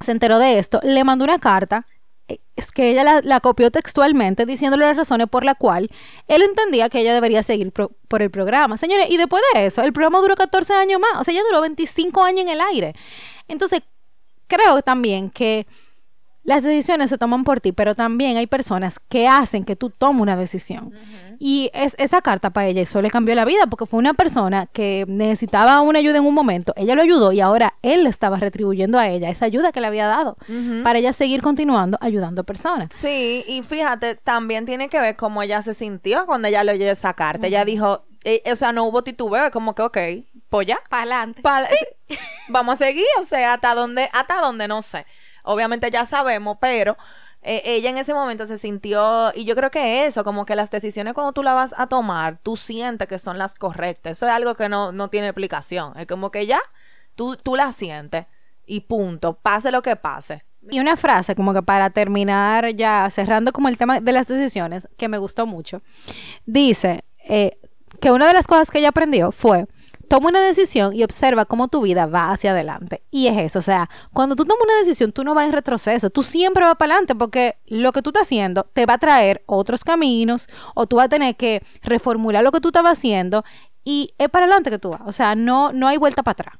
[0.00, 1.86] se enteró de esto, le mandó una carta
[2.60, 5.90] es que ella la, copió textualmente diciéndole las razones por la cual
[6.28, 8.78] él entendía que ella debería seguir por el programa.
[8.78, 11.60] Señores, y después de eso, el programa duró 14 años más, o sea, ella duró
[11.60, 12.94] 25 años en el aire.
[13.48, 13.82] Entonces,
[14.46, 15.66] creo también que
[16.42, 20.22] las decisiones se toman por ti, pero también hay personas que hacen que tú tomes
[20.22, 20.92] una decisión.
[21.38, 24.66] Y es, esa carta para ella eso le cambió la vida porque fue una persona
[24.66, 28.36] que necesitaba una ayuda en un momento, ella lo ayudó y ahora él le estaba
[28.36, 30.36] retribuyendo a ella esa ayuda que le había dado
[30.82, 32.88] para ella seguir continuando ayudando personas.
[32.92, 36.90] Sí, y fíjate, también tiene que ver cómo ella se sintió cuando ella le oyó
[36.90, 37.46] esa carta.
[37.46, 39.98] Ella dijo, eh, o sea, no hubo titubeo, como que, ok,
[40.48, 40.78] pues ya.
[40.88, 41.42] Para adelante.
[42.48, 45.06] Vamos a seguir, o sea, hasta donde, hasta donde no sé.
[45.42, 46.96] Obviamente ya sabemos, pero
[47.42, 50.70] eh, ella en ese momento se sintió, y yo creo que eso, como que las
[50.70, 54.12] decisiones cuando tú las vas a tomar, tú sientes que son las correctas.
[54.12, 55.98] Eso es algo que no, no tiene explicación.
[55.98, 56.60] Es como que ya,
[57.14, 58.26] tú, tú la sientes
[58.66, 60.44] y punto, pase lo que pase.
[60.70, 64.88] Y una frase como que para terminar ya cerrando como el tema de las decisiones,
[64.98, 65.80] que me gustó mucho,
[66.44, 67.58] dice eh,
[68.00, 69.66] que una de las cosas que ella aprendió fue
[70.10, 73.04] toma una decisión y observa cómo tu vida va hacia adelante.
[73.12, 76.10] Y es eso, o sea, cuando tú tomas una decisión, tú no vas en retroceso,
[76.10, 79.44] tú siempre vas para adelante porque lo que tú estás haciendo te va a traer
[79.46, 83.44] otros caminos o tú vas a tener que reformular lo que tú estabas haciendo
[83.84, 86.54] y es para adelante que tú vas, o sea, no, no hay vuelta para atrás.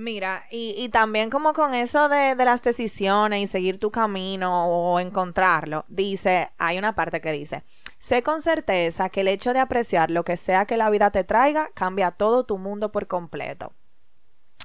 [0.00, 4.68] Mira, y, y, también como con eso de, de, las decisiones y seguir tu camino
[4.68, 7.64] o encontrarlo, dice, hay una parte que dice,
[7.98, 11.24] Sé con certeza que el hecho de apreciar lo que sea que la vida te
[11.24, 13.72] traiga cambia todo tu mundo por completo.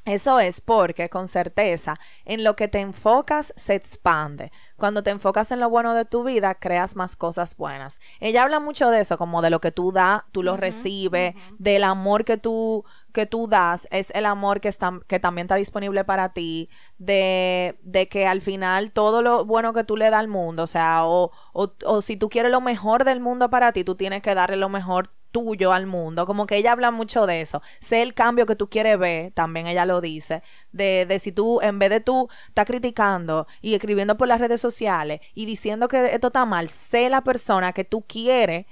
[0.05, 4.51] Eso es porque con certeza en lo que te enfocas se expande.
[4.75, 8.01] Cuando te enfocas en lo bueno de tu vida, creas más cosas buenas.
[8.19, 11.85] Ella habla mucho de eso, como de lo que tú das, tú lo recibes, del
[11.85, 16.03] amor que tú que tú das es el amor que, está, que también está disponible
[16.03, 20.27] para ti, de, de, que al final todo lo bueno que tú le das al
[20.27, 23.83] mundo, o sea, o, o, o, si tú quieres lo mejor del mundo para ti,
[23.83, 27.41] tú tienes que darle lo mejor tuyo al mundo, como que ella habla mucho de
[27.41, 31.33] eso, sé el cambio que tú quieres ver, también ella lo dice, de, de si
[31.33, 35.89] tú, en vez de tú estás criticando y escribiendo por las redes sociales y diciendo
[35.89, 38.65] que esto está mal, sé la persona que tú quieres,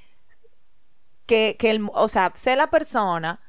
[1.26, 3.42] que, que el, o sea, sé la persona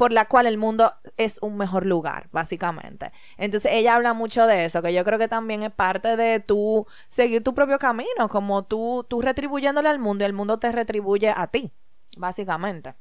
[0.00, 3.12] por la cual el mundo es un mejor lugar, básicamente.
[3.36, 6.86] Entonces ella habla mucho de eso, que yo creo que también es parte de tú
[7.08, 11.28] seguir tu propio camino, como tú, tú retribuyéndole al mundo y el mundo te retribuye
[11.36, 11.70] a ti,
[12.16, 12.94] básicamente.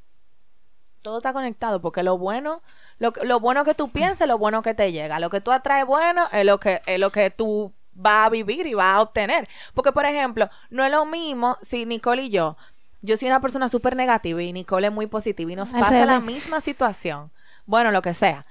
[1.01, 2.61] Todo está conectado porque lo bueno,
[2.97, 5.19] lo, lo bueno que tú pienses, lo bueno que te llega.
[5.19, 8.67] Lo que tú atraes bueno es lo que, es lo que tú vas a vivir
[8.67, 9.47] y vas a obtener.
[9.73, 12.57] Porque, por ejemplo, no es lo mismo si Nicole y yo
[13.01, 16.19] yo soy una persona súper negativa y Nicole es muy positiva y nos pasa la
[16.19, 17.31] misma situación.
[17.65, 18.45] Bueno, lo que sea.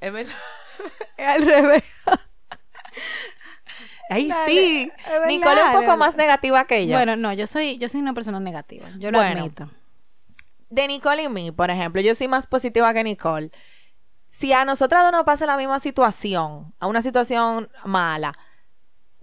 [0.00, 0.34] Es verdad.
[1.16, 1.82] es al revés.
[4.10, 4.90] Ay, sí.
[5.26, 6.94] Nicole es un poco más negativa que yo.
[6.94, 8.86] Bueno, no, yo soy, yo soy una persona negativa.
[8.98, 9.70] Yo lo admito.
[10.68, 13.50] De Nicole y mí, por ejemplo, yo soy más positiva que Nicole.
[14.30, 18.36] Si a nosotras dos nos pasa la misma situación, a una situación mala,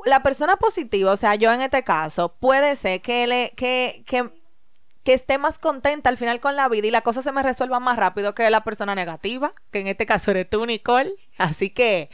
[0.05, 4.31] la persona positiva, o sea, yo en este caso, puede ser que le, que, que
[5.03, 7.79] que esté más contenta al final con la vida y la cosa se me resuelva
[7.79, 11.13] más rápido que la persona negativa, que en este caso eres tú, Nicole.
[11.37, 12.09] Así que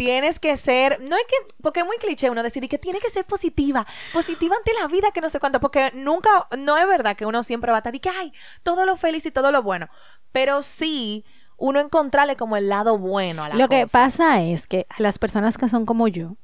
[0.00, 3.10] tienes que ser, no es que, porque es muy cliché uno decir que tiene que
[3.10, 7.14] ser positiva, positiva ante la vida, que no sé cuánto, porque nunca, no es verdad
[7.16, 8.32] que uno siempre va a estar y que, ay,
[8.62, 9.90] todo lo feliz y todo lo bueno,
[10.32, 11.26] pero sí
[11.58, 15.58] uno encontrarle como el lado bueno a la Lo que pasa es que las personas
[15.58, 16.38] que son como yo,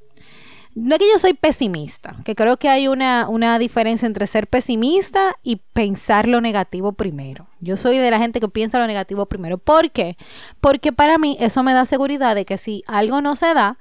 [0.77, 4.47] no es que yo soy pesimista, que creo que hay una, una diferencia entre ser
[4.47, 7.49] pesimista y pensar lo negativo primero.
[7.61, 9.57] Yo soy de la gente que piensa lo negativo primero.
[9.57, 10.19] ¿Por qué?
[10.61, 13.79] Porque para mí eso me da seguridad de que si algo no se da,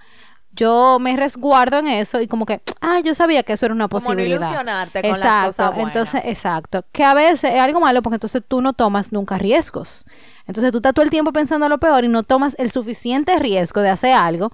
[0.51, 3.89] yo me resguardo en eso y como que, ah, yo sabía que eso era una
[3.89, 4.38] posibilidad.
[4.38, 5.88] Como ilusionarte con exacto, las cosas buenas.
[5.88, 6.86] Entonces, exacto.
[6.93, 10.05] Que a veces es algo malo porque entonces tú no tomas nunca riesgos.
[10.47, 13.81] Entonces tú estás todo el tiempo pensando lo peor y no tomas el suficiente riesgo
[13.81, 14.53] de hacer algo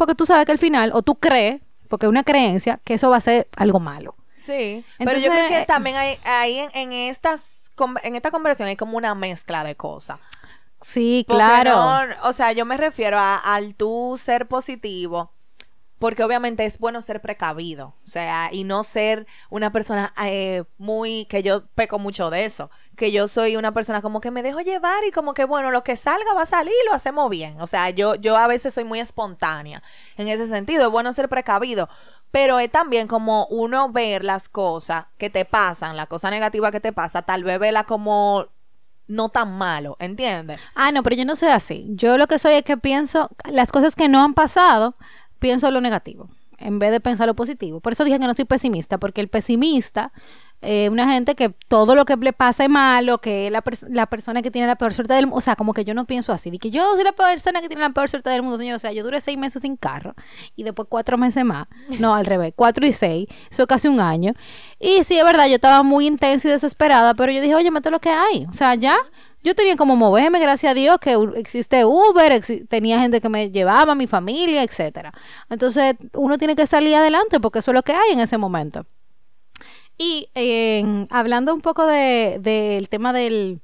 [0.00, 3.16] porque tú sabes que al final, o tú crees, porque una creencia que eso va
[3.16, 4.14] a ser algo malo.
[4.36, 7.70] Sí, pero yo creo que también hay, ahí en, estas
[8.02, 10.18] en esta conversación hay como una mezcla de cosas.
[10.80, 12.14] Sí, claro.
[12.22, 15.34] o sea, yo me refiero a, al tú ser positivo,
[15.98, 21.26] porque obviamente es bueno ser precavido, o sea, y no ser una persona eh, muy,
[21.26, 22.70] que yo peco mucho de eso,
[23.00, 25.82] que yo soy una persona como que me dejo llevar y como que bueno, lo
[25.82, 27.58] que salga va a salir y lo hacemos bien.
[27.62, 29.82] O sea, yo, yo a veces soy muy espontánea
[30.18, 30.84] en ese sentido.
[30.84, 31.88] Es bueno ser precavido.
[32.30, 36.78] Pero es también como uno ver las cosas que te pasan, la cosa negativa que
[36.78, 38.48] te pasa, tal vez verla como
[39.08, 40.58] no tan malo, ¿entiendes?
[40.74, 41.86] Ah, no, pero yo no soy así.
[41.92, 44.94] Yo lo que soy es que pienso las cosas que no han pasado,
[45.38, 47.80] pienso lo negativo, en vez de pensar lo positivo.
[47.80, 50.12] Por eso dije que no soy pesimista, porque el pesimista
[50.62, 54.06] eh, una gente que todo lo que le pasa es malo, que es la, la,
[54.06, 55.38] persona que tiene la peor suerte del mundo.
[55.38, 56.50] O sea, como que yo no pienso así.
[56.50, 58.76] De que yo soy la persona que tiene la peor suerte del mundo, señor.
[58.76, 60.14] O sea, yo duré seis meses sin carro
[60.56, 61.66] y después cuatro meses más.
[61.98, 63.26] No, al revés, cuatro y seis.
[63.50, 64.34] Eso casi un año.
[64.78, 67.90] Y sí, es verdad, yo estaba muy intensa y desesperada, pero yo dije, oye, mete
[67.90, 68.46] lo que hay.
[68.48, 68.96] O sea, ya.
[69.42, 73.94] Yo tenía como moverme, gracias a Dios, que existe Uber, tenía gente que me llevaba,
[73.94, 75.14] mi familia, etcétera.
[75.48, 78.84] Entonces, uno tiene que salir adelante porque eso es lo que hay en ese momento.
[80.02, 80.30] Y
[81.10, 83.60] hablando un poco del de, tema de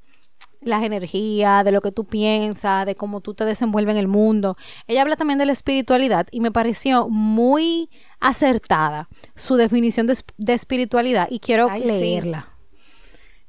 [0.60, 4.54] las energías, de lo que tú piensas, de cómo tú te desenvuelves en el mundo.
[4.86, 7.88] Ella habla también de la espiritualidad y me pareció muy
[8.20, 12.50] acertada su definición de, espiritualidad y quiero leerla.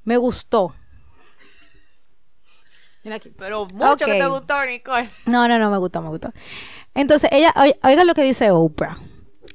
[0.06, 0.74] Me gustó.
[3.04, 3.34] Mira aquí.
[3.38, 5.10] Pero mucho que te gustó, Nicole.
[5.26, 6.32] No, no, no, me gustó, me gustó.
[6.94, 8.98] Entonces, ella, oiga lo que dice Oprah.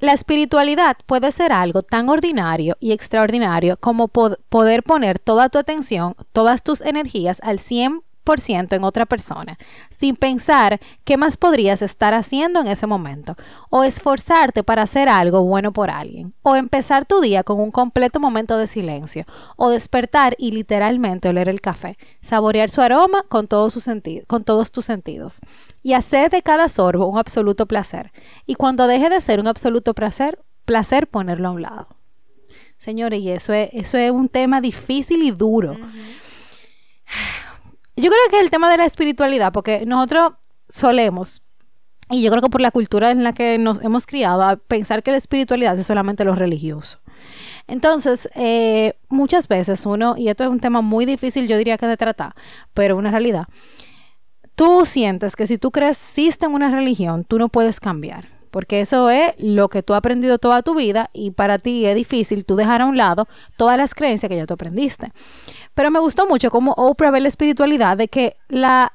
[0.02, 6.16] La espiritualidad puede ser algo tan ordinario y extraordinario como poder poner toda tu atención,
[6.32, 8.02] todas tus energías al 100%
[8.76, 9.58] en otra persona,
[9.90, 13.36] sin pensar qué más podrías estar haciendo en ese momento,
[13.68, 18.20] o esforzarte para hacer algo bueno por alguien, o empezar tu día con un completo
[18.20, 19.24] momento de silencio,
[19.56, 23.68] o despertar y literalmente oler el café, saborear su aroma con, todo
[24.26, 25.40] con todos tus sentidos,
[25.82, 28.12] y hacer de cada sorbo un absoluto placer,
[28.46, 31.88] y cuando deje de ser un absoluto placer, placer ponerlo a un lado.
[32.82, 35.76] Señores, y eso es, eso es un tema difícil y duro.
[37.96, 40.32] Yo creo que es el tema de la espiritualidad, porque nosotros
[40.68, 41.42] solemos,
[42.10, 45.10] y yo creo que por la cultura en la que nos hemos criado, pensar que
[45.10, 47.00] la espiritualidad es solamente lo religioso.
[47.66, 51.86] Entonces, eh, muchas veces uno, y esto es un tema muy difícil, yo diría que
[51.86, 52.34] de tratar,
[52.72, 53.46] pero una realidad,
[54.54, 59.08] tú sientes que si tú creciste en una religión, tú no puedes cambiar porque eso
[59.08, 62.54] es lo que tú has aprendido toda tu vida y para ti es difícil tú
[62.54, 65.10] dejar a un lado todas las creencias que ya tú aprendiste.
[65.74, 68.92] Pero me gustó mucho cómo Oprah ve la espiritualidad de que la,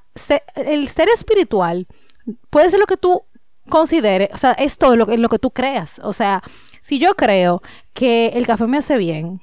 [0.56, 1.88] el ser espiritual
[2.52, 3.24] puede ser lo que tú
[3.68, 6.00] consideres, o sea, es todo lo, lo que tú creas.
[6.04, 6.44] O sea,
[6.84, 9.42] si yo creo que el café me hace bien,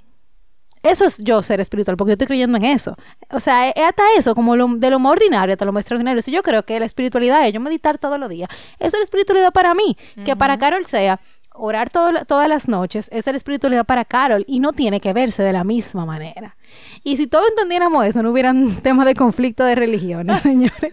[0.85, 2.95] eso es yo ser espiritual, porque yo estoy creyendo en eso.
[3.31, 6.23] O sea, es hasta eso, como lo, de lo más ordinario hasta lo más extraordinario.
[6.23, 9.05] Si yo creo que la espiritualidad es yo meditar todos los días, eso es la
[9.05, 9.97] espiritualidad para mí.
[10.25, 11.21] Que para Carol sea
[11.55, 15.53] orar todas las noches, es la espiritualidad para Carol y no tiene que verse de
[15.53, 16.57] la misma manera.
[17.03, 20.93] Y si todos entendiéramos eso, no hubieran temas de conflicto de religiones, señores.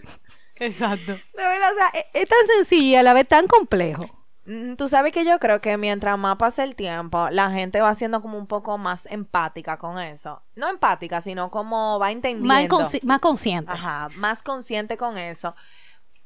[0.56, 1.14] Exacto.
[1.14, 4.21] De verdad, o sea, es, es tan sencillo y a la vez tan complejo.
[4.52, 7.96] Mm, tú sabes que yo creo que mientras más pasa el tiempo, la gente va
[7.96, 10.42] siendo como un poco más empática con eso.
[10.56, 12.78] No empática, sino como va entendiendo.
[13.06, 13.72] Más, consciente.
[13.72, 15.56] Ajá, más consciente con eso.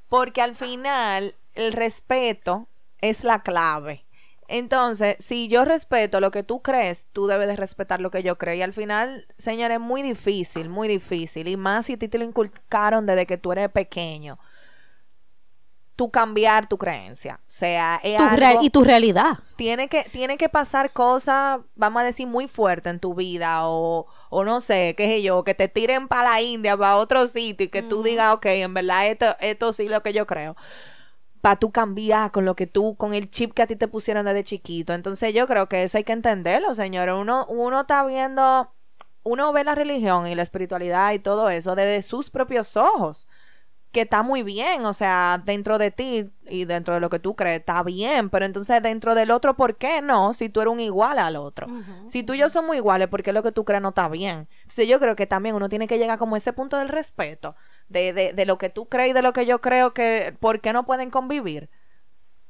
[0.10, 2.68] Porque al final el respeto
[3.00, 4.06] es la clave.
[4.48, 8.40] Entonces, si yo respeto lo que tú crees, tú debes de respetar lo que yo
[8.40, 8.56] creo.
[8.56, 11.48] Y al final, señores, es muy difícil, muy difícil.
[11.48, 14.40] Y más si a ti te lo inculcaron desde que tú eres pequeño
[15.96, 17.40] tú cambiar tu creencia.
[17.42, 18.20] O sea, es
[18.62, 19.40] y tu realidad.
[19.56, 24.06] Tiene que, tiene que pasar cosas, vamos a decir, muy fuertes en tu vida o,
[24.30, 27.66] o no sé, qué sé yo, que te tiren para la India, para otro sitio
[27.66, 30.56] y que tú digas, ok, en verdad esto, esto sí es lo que yo creo.
[31.40, 34.26] Para tú cambiar con lo que tú, con el chip que a ti te pusieron
[34.26, 34.94] desde chiquito.
[34.94, 37.16] Entonces yo creo que eso hay que entenderlo, señores.
[37.16, 38.74] Uno, uno está viendo,
[39.24, 43.28] uno ve la religión y la espiritualidad y todo eso desde sus propios ojos
[43.96, 47.34] que está muy bien, o sea, dentro de ti y dentro de lo que tú
[47.34, 50.34] crees, está bien, pero entonces dentro del otro, ¿por qué no?
[50.34, 51.68] Si tú eres un igual al otro.
[52.06, 54.50] Si tú y yo somos iguales, ¿por qué lo que tú crees no está bien?
[54.64, 57.56] Entonces yo creo que también uno tiene que llegar como a ese punto del respeto,
[57.88, 60.60] de, de, de lo que tú crees y de lo que yo creo que, ¿por
[60.60, 61.70] qué no pueden convivir?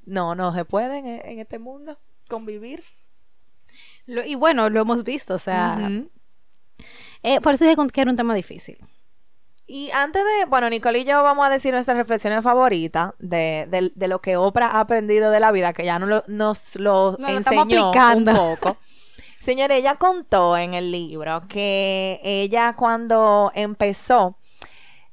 [0.04, 2.84] No, no se pueden en, este mundo convivir.
[4.08, 5.78] y bueno, lo hemos visto, o sea,
[7.22, 8.80] eh, por eso dije que era un tema difícil.
[9.68, 14.08] Y antes de, bueno, Nicole y yo vamos a decir nuestras reflexiones favoritas de, de,
[14.08, 18.26] lo que Oprah ha aprendido de la vida, que ya no nos lo enseñó un
[18.26, 18.78] poco.
[19.40, 24.38] Señora, ella contó en el libro que ella cuando empezó,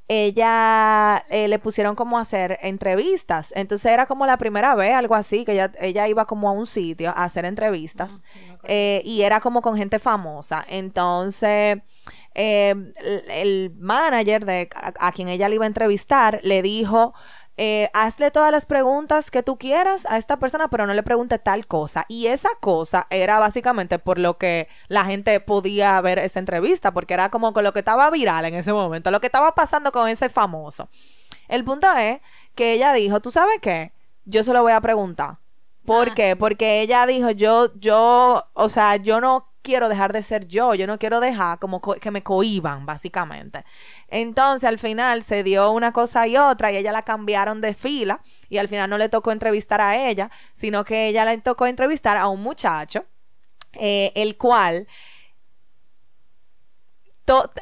[0.09, 3.53] ella eh, le pusieron como a hacer entrevistas.
[3.57, 6.67] Entonces era como la primera vez, algo así, que ella, ella iba como a un
[6.67, 8.21] sitio a hacer entrevistas.
[8.65, 10.65] Eh, y era como con gente famosa.
[10.69, 11.79] Entonces
[12.35, 12.75] eh,
[13.29, 17.15] el, manager de a, quien ella le iba a entrevistar le dijo
[17.59, 21.39] eh, hazle todas las preguntas que tú quieras a esta persona, pero no le pregunte
[21.39, 22.07] tal cosa.
[22.09, 27.13] Y esa cosa era básicamente por lo que la gente podía ver esa entrevista, porque
[27.13, 30.09] era como con lo que estaba viral en ese momento, lo que estaba pasando con
[30.09, 30.89] ese famoso.
[31.49, 32.21] El punto es
[32.55, 33.93] que ella dijo, ¿tú sabes qué?
[34.25, 35.37] Yo se lo voy a preguntar.
[35.85, 36.15] ¿Por Ah.
[36.15, 36.37] qué?
[36.37, 40.87] Porque ella dijo, yo, yo, o sea, yo no quiero dejar de ser yo, yo
[40.87, 43.65] no quiero dejar como co- que me cohiban, básicamente.
[44.09, 48.21] Entonces, al final se dio una cosa y otra y ella la cambiaron de fila
[48.49, 52.17] y al final no le tocó entrevistar a ella, sino que ella le tocó entrevistar
[52.17, 53.05] a un muchacho,
[53.75, 54.87] eh, el cual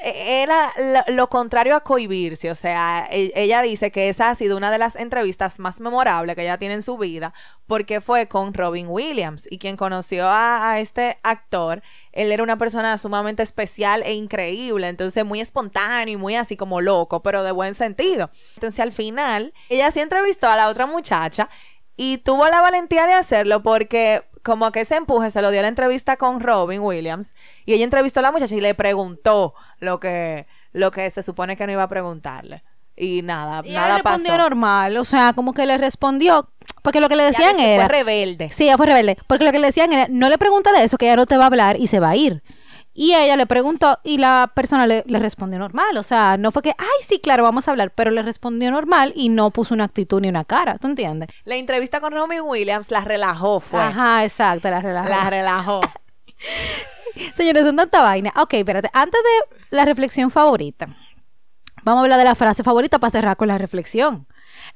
[0.02, 4.56] era lo, lo contrario a cohibirse, o sea, e- ella dice que esa ha sido
[4.56, 7.34] una de las entrevistas más memorables que ella tiene en su vida,
[7.66, 11.82] porque fue con Robin Williams, y quien conoció a, a este actor,
[12.12, 16.80] él era una persona sumamente especial e increíble, entonces muy espontáneo y muy así como
[16.80, 18.30] loco, pero de buen sentido.
[18.54, 21.50] Entonces al final, ella sí entrevistó a la otra muchacha
[21.96, 25.62] y tuvo la valentía de hacerlo porque como que ese empuje se lo dio a
[25.62, 27.34] la entrevista con Robin Williams
[27.64, 31.56] y ella entrevistó a la muchacha y le preguntó lo que, lo que se supone
[31.56, 32.62] que no iba a preguntarle.
[32.96, 34.42] Y nada, Y nada respondió pasó.
[34.42, 36.50] normal, o sea, como que le respondió,
[36.82, 37.86] porque lo que le Ya decían se era...
[37.86, 38.50] fue rebelde.
[38.52, 39.16] Sí, ella fue rebelde.
[39.26, 41.36] Porque lo que le decían era, no le pregunta de eso, que ella no te
[41.38, 42.42] va a hablar y se va a ir.
[43.02, 45.96] Y ella le preguntó y la persona le, le respondió normal.
[45.96, 49.14] O sea, no fue que, ay, sí, claro, vamos a hablar, pero le respondió normal
[49.16, 50.76] y no puso una actitud ni una cara.
[50.76, 51.30] ¿Tú entiendes?
[51.44, 53.80] La entrevista con Robin Williams la relajó, fue.
[53.80, 55.08] Ajá, exacto, la relajó.
[55.08, 55.80] La relajó.
[57.36, 58.34] Señores, son tanta vaina.
[58.36, 58.90] Ok, espérate.
[58.92, 60.88] Antes de la reflexión favorita,
[61.82, 64.26] vamos a hablar de la frase favorita para cerrar con la reflexión.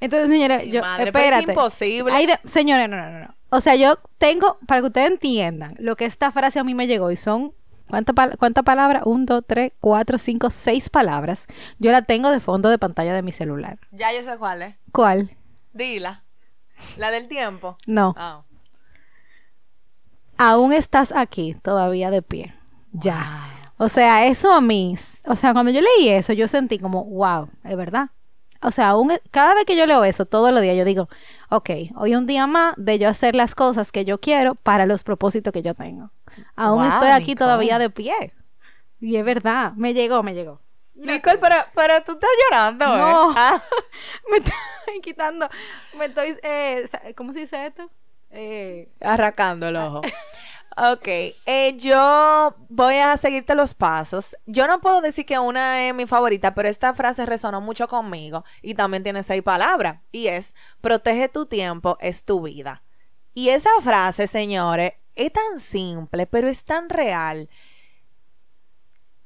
[0.01, 1.53] Entonces, señores, yo, madre, pero es espérate.
[1.53, 2.27] imposible.
[2.27, 3.35] De- señores, no, no, no.
[3.51, 6.87] O sea, yo tengo, para que ustedes entiendan lo que esta frase a mí me
[6.87, 7.53] llegó y son,
[7.95, 9.03] ¿cuántas pal- cuántas palabras?
[9.07, 11.47] Un, dos, tres, cuatro, cinco, seis palabras.
[11.79, 13.79] Yo la tengo de fondo de pantalla de mi celular.
[13.93, 14.75] ya yo sé cuál es.
[14.93, 15.31] ¿Cuál?
[15.73, 16.23] Dila.
[16.97, 17.77] La del tiempo.
[17.87, 18.15] No.
[18.17, 18.43] Ah.
[20.37, 22.55] aún estás aquí, todavía de pie.
[22.93, 23.73] Ya.
[23.77, 24.95] O sea, eso a mí,
[25.27, 28.09] o sea, cuando yo leí eso, yo sentí como, wow, es verdad.
[28.63, 31.09] O sea, aún, e- cada vez que yo leo eso, todos los días, yo digo,
[31.51, 35.03] ok, hoy un día más de yo hacer las cosas que yo quiero para los
[35.05, 36.11] propósitos que yo tengo.
[36.57, 37.37] Aún Wow, estoy aquí Nicole.
[37.37, 38.33] todavía de pie.
[39.01, 40.61] Y es verdad, me llegó, me llegó.
[40.95, 42.99] Nicole, pero, pero tú estás llorando, ¿eh?
[42.99, 43.35] No.
[43.37, 43.61] Ah.
[44.31, 45.49] Me estoy quitando,
[45.99, 47.91] me estoy, eh, ¿cómo se dice esto?
[48.31, 50.01] Eh, Arracando el ojo.
[50.77, 54.37] Ok, eh, yo voy a seguirte los pasos.
[54.45, 58.45] Yo no puedo decir que una es mi favorita, pero esta frase resonó mucho conmigo
[58.61, 60.01] y también tiene seis palabras.
[60.11, 62.83] Y es, protege tu tiempo, es tu vida.
[63.35, 67.49] Y esa frase, señores, es tan simple, pero es tan real.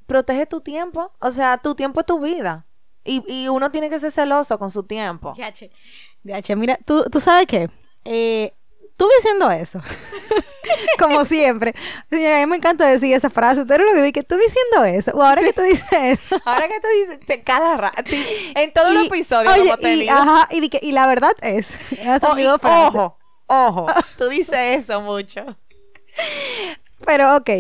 [0.07, 2.65] Protege tu tiempo, o sea, tu tiempo es tu vida.
[3.05, 5.35] Y, y uno tiene que ser celoso con su tiempo.
[5.37, 5.71] DH.
[6.25, 7.71] DH, mira, tú, tú sabes qué.
[8.05, 8.53] Eh,
[8.97, 9.83] tú diciendo eso,
[10.99, 11.75] como siempre.
[12.11, 13.63] Señora, a mí me encanta decir esa frase.
[13.63, 15.13] Usted lo que vi que tú diciendo eso.
[15.17, 16.41] O ahora que tú dices eso.
[16.45, 18.25] Ahora que tú dices, te, cada rato, sí,
[18.55, 21.71] en todo el Y- episodio oye, lo hemos y, ajá, y, y la verdad es.
[22.23, 23.87] Oh, y ojo, ojo,
[24.19, 25.57] tú dices eso mucho.
[27.05, 27.51] Pero ok,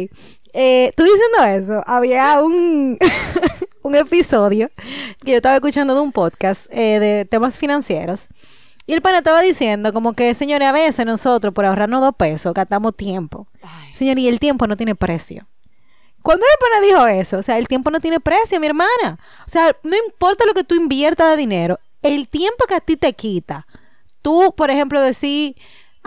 [0.52, 2.98] eh, tú diciendo eso, había un,
[3.82, 4.70] un episodio
[5.24, 8.28] que yo estaba escuchando de un podcast eh, de temas financieros.
[8.86, 12.54] Y el pana estaba diciendo como que, señores, a veces nosotros por ahorrarnos dos pesos
[12.54, 13.46] gastamos tiempo.
[13.94, 15.46] Señor, y el tiempo no tiene precio.
[16.22, 19.18] Cuando el pana dijo eso, o sea, el tiempo no tiene precio, mi hermana.
[19.46, 22.96] O sea, no importa lo que tú inviertas de dinero, el tiempo que a ti
[22.96, 23.66] te quita.
[24.22, 25.56] Tú, por ejemplo, decir,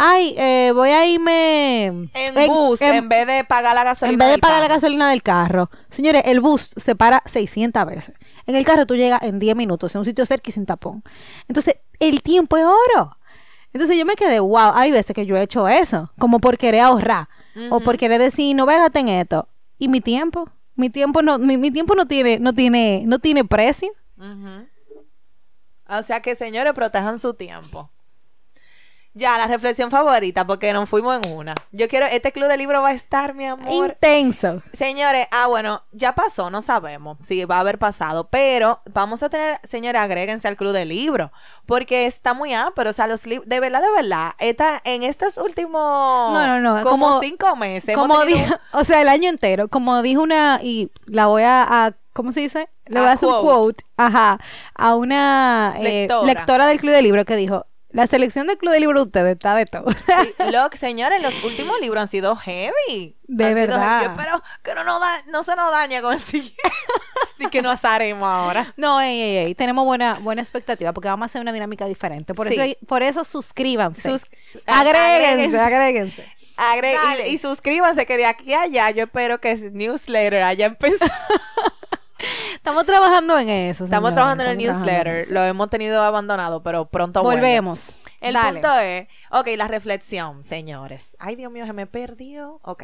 [0.02, 4.14] ay, eh, voy a irme En, bus, en, vez de pagar la gasolina.
[4.14, 5.70] en vez de pagar la gasolina del carro.
[5.89, 8.16] Señores, el bus se para 600 veces.
[8.47, 11.04] En el carro tú llegas en 10 minutos, en un sitio cerca y sin tapón.
[11.47, 13.18] Entonces, el tiempo es oro.
[13.74, 16.82] Entonces yo me quedé, wow, hay veces que yo he hecho eso, como por querer
[16.82, 17.30] ahorrar,
[17.70, 19.47] o por querer decir, no végate en esto.
[19.78, 20.49] ¿Y mi tiempo?
[20.76, 23.91] Mi tiempo no, mi, mi tiempo no tiene, no tiene, no tiene precio.
[25.88, 27.89] O sea que, señores, protejan su tiempo.
[29.14, 31.53] Ya, la reflexión favorita, porque nos fuimos en una.
[31.72, 33.89] Yo quiero, este club de libro va a estar, mi amor.
[33.89, 34.62] Intenso.
[34.72, 39.30] Señores, ah, bueno, ya pasó, no sabemos si va a haber pasado, pero vamos a
[39.30, 41.32] tener, señores, agréguense al club de libro,
[41.66, 45.38] porque está muy pero o sea, los libros, de verdad, de verdad, está en estos
[45.38, 45.72] últimos,
[46.34, 50.01] No, no, no, como, como- cinco meses, Como dijo, o sea, el año entero, como
[50.01, 52.70] dijo una, y la voy a, a- ¿cómo se dice?
[52.88, 53.53] Le voy a hacer un quote.
[53.55, 54.39] quote, ajá,
[54.76, 56.28] a una eh, Lectora.
[56.28, 56.66] lectora.
[56.68, 59.56] del Club de Libro que dijo, la selección del Club de Libro de ustedes está
[59.56, 59.86] de todo.
[59.92, 63.16] Sí, lo señores, los últimos libros han sido heavy.
[63.28, 64.02] De Han verdad.
[64.02, 66.62] heavy, Yo espero que no, nos da- no se nos dañe con el siguiente.
[67.39, 68.72] Y que nos haremos ahora.
[68.78, 72.36] No, ey, ey, ey, tenemos buena, buena expectativa porque vamos a hacer una dinámica diferente.
[72.36, 72.54] Por, Sí.
[72.60, 74.02] eso, por eso suscríbanse.
[74.12, 74.26] Sus-
[74.68, 76.36] agréguense, agréguense.
[76.56, 77.30] Agre- Dale.
[77.30, 81.10] y, y suscríbanse que de aquí a allá yo espero que ese newsletter haya empezado.
[82.56, 83.86] Estamos trabajando en eso.
[83.86, 85.32] Estamos trabajando en el estamos newsletter.
[85.32, 87.42] Lo hemos tenido abandonado, pero pronto vuelve.
[87.42, 87.96] Volvemos.
[88.20, 88.60] El Dale.
[88.60, 91.18] punto es, ok, la reflexión, señores.
[91.20, 92.60] Ay, Dios mío, se me perdió.
[92.64, 92.84] Ok.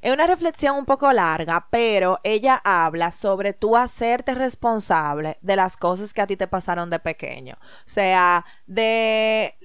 [0.00, 5.76] Es una reflexión un poco larga, pero ella habla sobre tú hacerte responsable de las
[5.76, 7.56] cosas que a ti te pasaron de pequeño.
[7.60, 9.56] O sea, de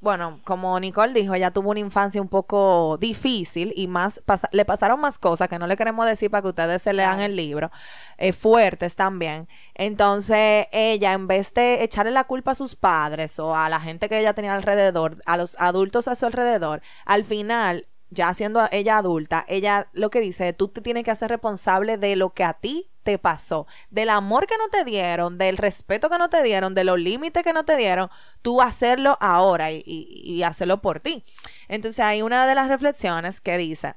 [0.00, 4.22] bueno, como Nicole dijo, ella tuvo una infancia un poco difícil y más
[4.52, 7.34] le pasaron más cosas que no le queremos decir para que ustedes se lean el
[7.34, 7.72] libro,
[8.16, 9.48] eh, fuertes también.
[9.74, 14.08] Entonces, ella, en vez de echarle la culpa a sus padres o a la gente
[14.08, 18.98] que ella tenía alrededor, a los adultos a su alrededor, al final, ya siendo ella
[18.98, 22.54] adulta, ella lo que dice, tú te tienes que hacer responsable de lo que a
[22.54, 26.74] ti te pasó, del amor que no te dieron, del respeto que no te dieron,
[26.74, 28.10] de los límites que no te dieron,
[28.42, 31.24] tú hacerlo ahora y, y- y hacerlo por ti.
[31.68, 33.94] Entonces hay una de las reflexiones que dice,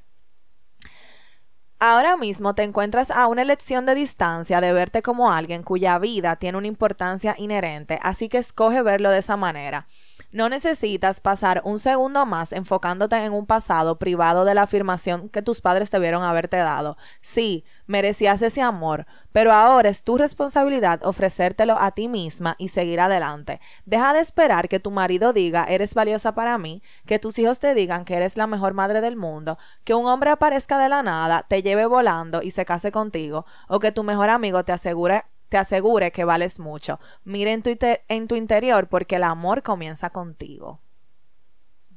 [1.79, 6.35] Ahora mismo te encuentras a una elección de distancia de verte como alguien cuya vida
[6.35, 9.87] tiene una importancia inherente, así que escoge verlo de esa manera.
[10.33, 15.41] No necesitas pasar un segundo más enfocándote en un pasado privado de la afirmación que
[15.41, 16.95] tus padres debieron haberte dado.
[17.19, 23.01] Sí, merecías ese amor, pero ahora es tu responsabilidad ofrecértelo a ti misma y seguir
[23.01, 23.59] adelante.
[23.85, 27.75] Deja de esperar que tu marido diga eres valiosa para mí, que tus hijos te
[27.75, 31.45] digan que eres la mejor madre del mundo, que un hombre aparezca de la nada,
[31.49, 35.57] te lleve volando y se case contigo, o que tu mejor amigo te asegure te
[35.57, 36.97] asegure que vales mucho.
[37.25, 37.77] Mira en tu,
[38.07, 40.79] en tu interior porque el amor comienza contigo.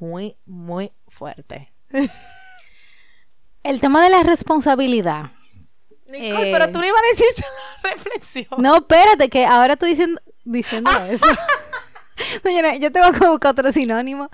[0.01, 1.73] Muy, muy fuerte.
[3.63, 5.31] El tema de la responsabilidad.
[6.09, 6.53] Nicole, Eh.
[6.53, 7.27] pero tú no ibas a decir
[7.85, 8.47] la reflexión.
[8.59, 11.25] No, espérate, que ahora tú diciendo, diciendo eso.
[12.43, 14.29] Señora, yo tengo que buscar otro sinónimo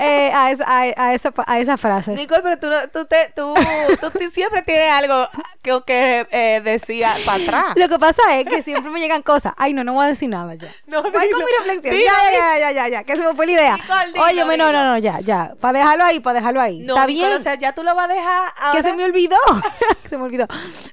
[0.00, 2.12] eh, a, esa, a, a esa, a esa frase.
[2.12, 3.54] Nicole, pero tú, no- tú, te, tú,
[4.00, 5.28] tú siempre tienes algo
[5.62, 7.64] que, que eh, decía para atrás.
[7.76, 9.52] Lo que pasa es que siempre me llegan cosas.
[9.56, 10.68] Ay, no, no voy a decir nada ya.
[10.86, 11.94] No, Voy con mi reflexión.
[11.94, 13.76] dilo, ya, ya, ya, ya, ya, que se me fue la idea.
[13.76, 14.78] Nicole, dilo, Óyeme, no, dilo.
[14.78, 15.52] no, no, ya, ya.
[15.60, 16.80] Para dejarlo ahí, para dejarlo ahí.
[16.80, 17.36] No, Está Nicole, bien.
[17.38, 18.76] o sea, ya tú lo vas a dejar ahora.
[18.76, 19.36] que se me olvidó.
[20.08, 20.46] se me olvidó.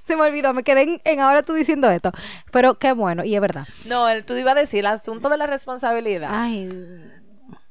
[0.08, 0.54] Se me olvidó.
[0.54, 2.12] Me quedé en, en ahora tú diciendo esto.
[2.52, 3.68] Pero qué bueno, y es verdad.
[3.86, 6.19] No, el- tú ibas a decir el asunto de la responsabilidad.
[6.28, 6.70] Ay,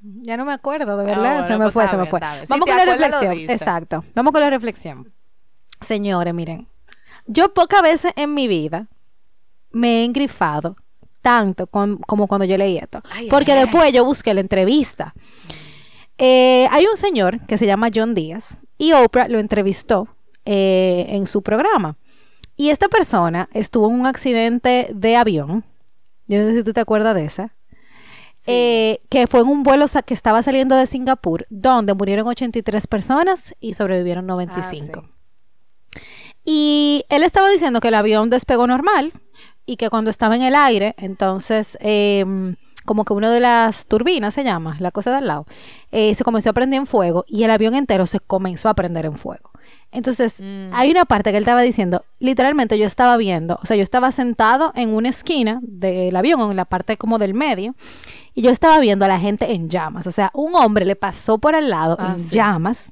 [0.00, 1.46] ya no me acuerdo, de verdad.
[1.46, 2.20] Se me pues fue, se me bien, fue.
[2.48, 3.38] Vamos con la reflexión.
[3.50, 4.04] Exacto.
[4.14, 5.12] Vamos con la reflexión.
[5.80, 6.68] Señores, miren.
[7.26, 8.88] Yo pocas veces en mi vida
[9.70, 10.76] me he engrifado
[11.20, 13.02] tanto con- como cuando yo leí esto.
[13.10, 13.64] Ay, porque ay, ay.
[13.64, 15.14] después yo busqué la entrevista.
[16.16, 20.08] Eh, hay un señor que se llama John Díaz y Oprah lo entrevistó
[20.44, 21.96] eh, en su programa.
[22.56, 25.64] Y esta persona estuvo en un accidente de avión.
[26.26, 27.54] Yo no sé si tú te acuerdas de esa.
[28.38, 28.52] Sí.
[28.52, 33.56] Eh, que fue en un vuelo que estaba saliendo de Singapur, donde murieron 83 personas
[33.58, 35.08] y sobrevivieron 95.
[36.44, 39.12] Y él estaba diciendo que el avión despegó normal
[39.66, 42.54] y que cuando estaba en el aire, entonces, em,
[42.88, 45.46] como que una de las turbinas se llama, la cosa de al lado,
[45.92, 49.04] eh, se comenzó a prender en fuego y el avión entero se comenzó a prender
[49.06, 49.50] en fuego.
[49.92, 50.70] Entonces, Mm.
[50.74, 54.10] hay una parte que él estaba diciendo, literalmente yo estaba viendo, o sea, yo estaba
[54.12, 57.74] sentado en una esquina del avión, en la parte como del medio,
[58.34, 60.06] y yo estaba viendo a la gente en llamas.
[60.06, 62.34] O sea, un hombre le pasó por al lado Ah, en sí.
[62.34, 62.90] llamas,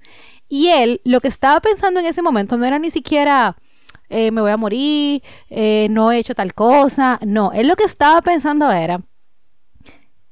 [0.49, 3.57] y él lo que estaba pensando en ese momento no era ni siquiera,
[4.09, 7.85] eh, me voy a morir, eh, no he hecho tal cosa, no, él lo que
[7.85, 9.01] estaba pensando era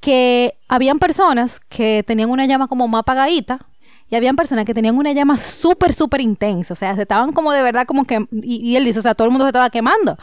[0.04, 3.66] que habían personas que tenían una llama como más apagadita
[4.10, 6.74] y habían personas que tenían una llama súper, súper intensa.
[6.74, 8.26] O sea, se estaban como de verdad como que...
[8.30, 10.18] Y, él dice, o sea, todo el mundo se estaba quemando.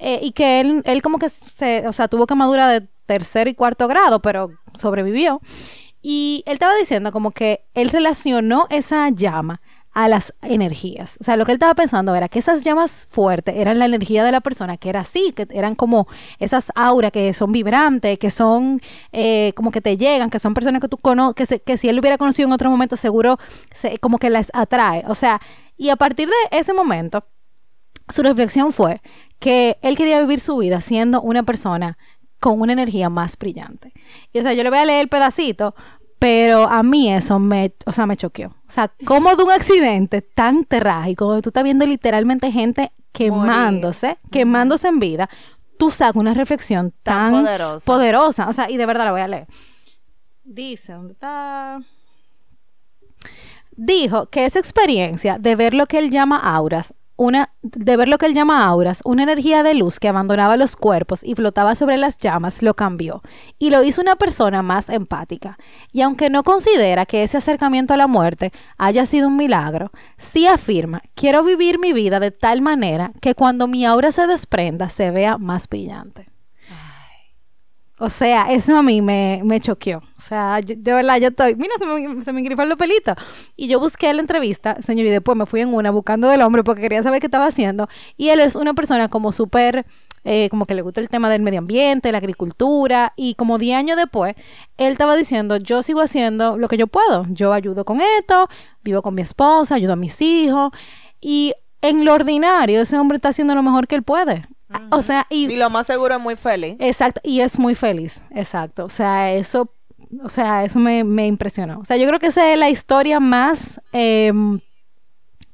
[0.00, 1.86] Eh, y que él, él como que se...
[1.86, 5.40] O sea, tuvo quemadura de tercer y cuarto grado, pero sobrevivió.
[6.02, 9.60] Y él estaba diciendo como que él relacionó esa llama
[9.94, 11.18] a las energías.
[11.20, 14.24] O sea, lo que él estaba pensando era que esas llamas fuertes eran la energía
[14.24, 16.06] de la persona, que era así, que eran como
[16.38, 18.80] esas auras que son vibrantes, que son
[19.12, 22.00] eh, como que te llegan, que son personas que tú conoces, que, si él lo
[22.00, 23.38] hubiera conocido en otro momento, seguro
[23.74, 25.04] se- como que las atrae.
[25.08, 25.40] O sea,
[25.76, 27.24] y a partir de ese momento,
[28.08, 29.00] su reflexión fue
[29.38, 31.98] que él quería vivir su vida siendo una persona
[32.40, 33.92] con una energía más brillante.
[34.32, 35.74] Y o sea, yo le voy a leer el pedacito,
[36.22, 38.50] pero a mí eso me, o sea, me choqueó.
[38.50, 44.18] O sea, como de un accidente tan trágico, donde tú estás viendo literalmente gente quemándose,
[44.30, 45.28] quemándose en vida,
[45.80, 47.86] tú sacas una reflexión Tan tan, poderosa.
[47.86, 48.48] poderosa.
[48.48, 49.48] O sea, y de verdad la voy a leer.
[50.44, 51.80] Dice, ¿dónde está?
[53.72, 58.18] Dijo que esa experiencia de ver lo que él llama auras una, de ver lo
[58.18, 61.96] que él llama auras, una energía de luz que abandonaba los cuerpos y flotaba sobre
[61.96, 63.22] las llamas, lo cambió
[63.58, 65.58] y lo hizo una persona más empática.
[65.92, 70.46] Y aunque no considera que ese acercamiento a la muerte haya sido un milagro, sí
[70.46, 75.10] afirma, quiero vivir mi vida de tal manera que cuando mi aura se desprenda se
[75.10, 76.31] vea más brillante.
[78.04, 79.98] O sea, eso a mí me, me choqueó.
[79.98, 83.14] O sea, de verdad, yo estoy, mira, se me, se me los pelitos.
[83.54, 86.64] Y yo busqué la entrevista, señor, y después me fui en una buscando del hombre
[86.64, 87.86] porque quería saber qué estaba haciendo.
[88.16, 89.86] Y él es una persona como súper,
[90.24, 93.12] eh, como que le gusta el tema del medio ambiente, la agricultura.
[93.14, 94.34] Y como 10 años después,
[94.78, 97.26] él estaba diciendo, yo sigo haciendo lo que yo puedo.
[97.28, 98.48] Yo ayudo con esto,
[98.82, 100.72] vivo con mi esposa, ayudo a mis hijos.
[101.20, 104.48] Y en lo ordinario, ese hombre está haciendo lo mejor que él puede.
[104.90, 106.76] O sea, y, lo más seguro es muy feliz.
[106.78, 108.84] Exacto, y es muy feliz, exacto.
[108.84, 109.72] O sea, eso,
[110.22, 111.80] o sea, eso me, impresionó.
[111.80, 114.60] O sea, yo creo que esa es la historia más em,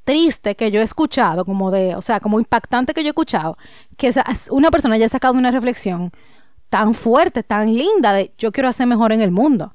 [0.05, 3.57] triste que yo he escuchado, como de, o sea, como impactante que yo he escuchado,
[3.97, 4.13] que
[4.51, 6.13] una persona haya sacado una reflexión
[6.69, 9.73] tan fuerte, tan linda de yo quiero hacer mejor en el mundo.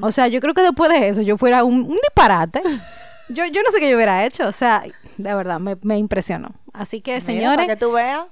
[0.00, 2.62] O sea, yo creo que después de eso yo fuera un, disparate.
[3.28, 4.46] yo, yo no sé qué yo hubiera hecho.
[4.46, 4.84] O sea,
[5.16, 6.50] de verdad, me, impresionó.
[6.72, 7.66] Así que, señores.
[7.66, 8.26] Para que tú veas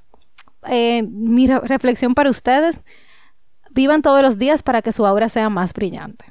[0.68, 2.84] eh, mi reflexión para ustedes,
[3.70, 6.24] vivan todos los días para que su aura sea más brillante.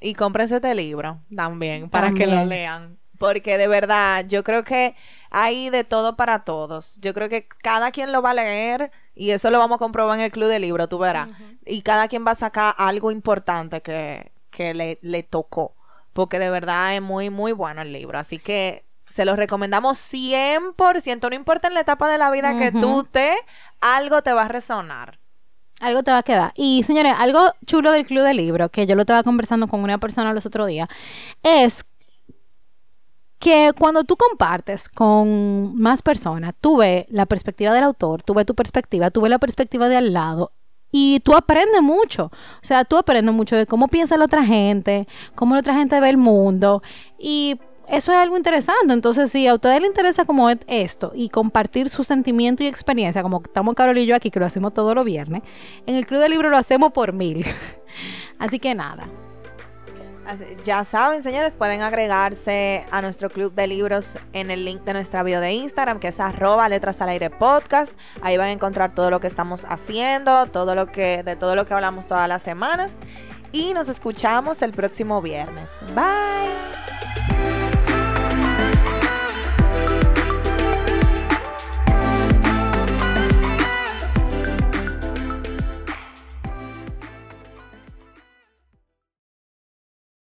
[0.00, 2.98] Y cómprense este libro también, para que lo lean.
[3.18, 4.94] Porque de verdad, yo creo que
[5.30, 7.00] hay de todo para todos.
[7.00, 10.16] Yo creo que cada quien lo va a leer y eso lo vamos a comprobar
[10.18, 11.28] en el club de libro, tú verás.
[11.66, 15.74] Y cada quien va a sacar algo importante que, que le, le tocó.
[16.12, 18.18] Porque de verdad es muy, muy bueno el libro.
[18.20, 22.72] Así que se los recomendamos 100%, no importa en la etapa de la vida que
[22.72, 23.36] tú te,
[23.80, 25.18] algo te va a resonar.
[25.80, 26.52] Algo te va a quedar.
[26.56, 29.98] Y señores, algo chulo del Club de Libro, que yo lo estaba conversando con una
[29.98, 30.88] persona los otros días,
[31.42, 31.84] es
[33.38, 38.46] que cuando tú compartes con más personas, tú ves la perspectiva del autor, tú ves
[38.46, 40.52] tu perspectiva, tú ves la perspectiva de al lado
[40.90, 42.26] y tú aprendes mucho.
[42.26, 46.00] O sea, tú aprendes mucho de cómo piensa la otra gente, cómo la otra gente
[46.00, 46.82] ve el mundo.
[47.18, 48.92] Y eso es algo interesante.
[48.92, 53.42] Entonces, si a ustedes les interesa como esto y compartir su sentimiento y experiencia, como
[53.44, 55.42] estamos Carol y yo aquí, que lo hacemos todos los viernes,
[55.86, 57.46] en el Club de Libros lo hacemos por mil.
[58.38, 59.08] Así que nada.
[60.64, 65.22] Ya saben, señores, pueden agregarse a nuestro club de libros en el link de nuestra
[65.22, 67.98] bio de Instagram, que es arroba letras al aire podcast.
[68.20, 71.64] Ahí van a encontrar todo lo que estamos haciendo, todo lo que, de todo lo
[71.64, 72.98] que hablamos todas las semanas.
[73.52, 75.70] Y nos escuchamos el próximo viernes.
[75.94, 77.57] Bye.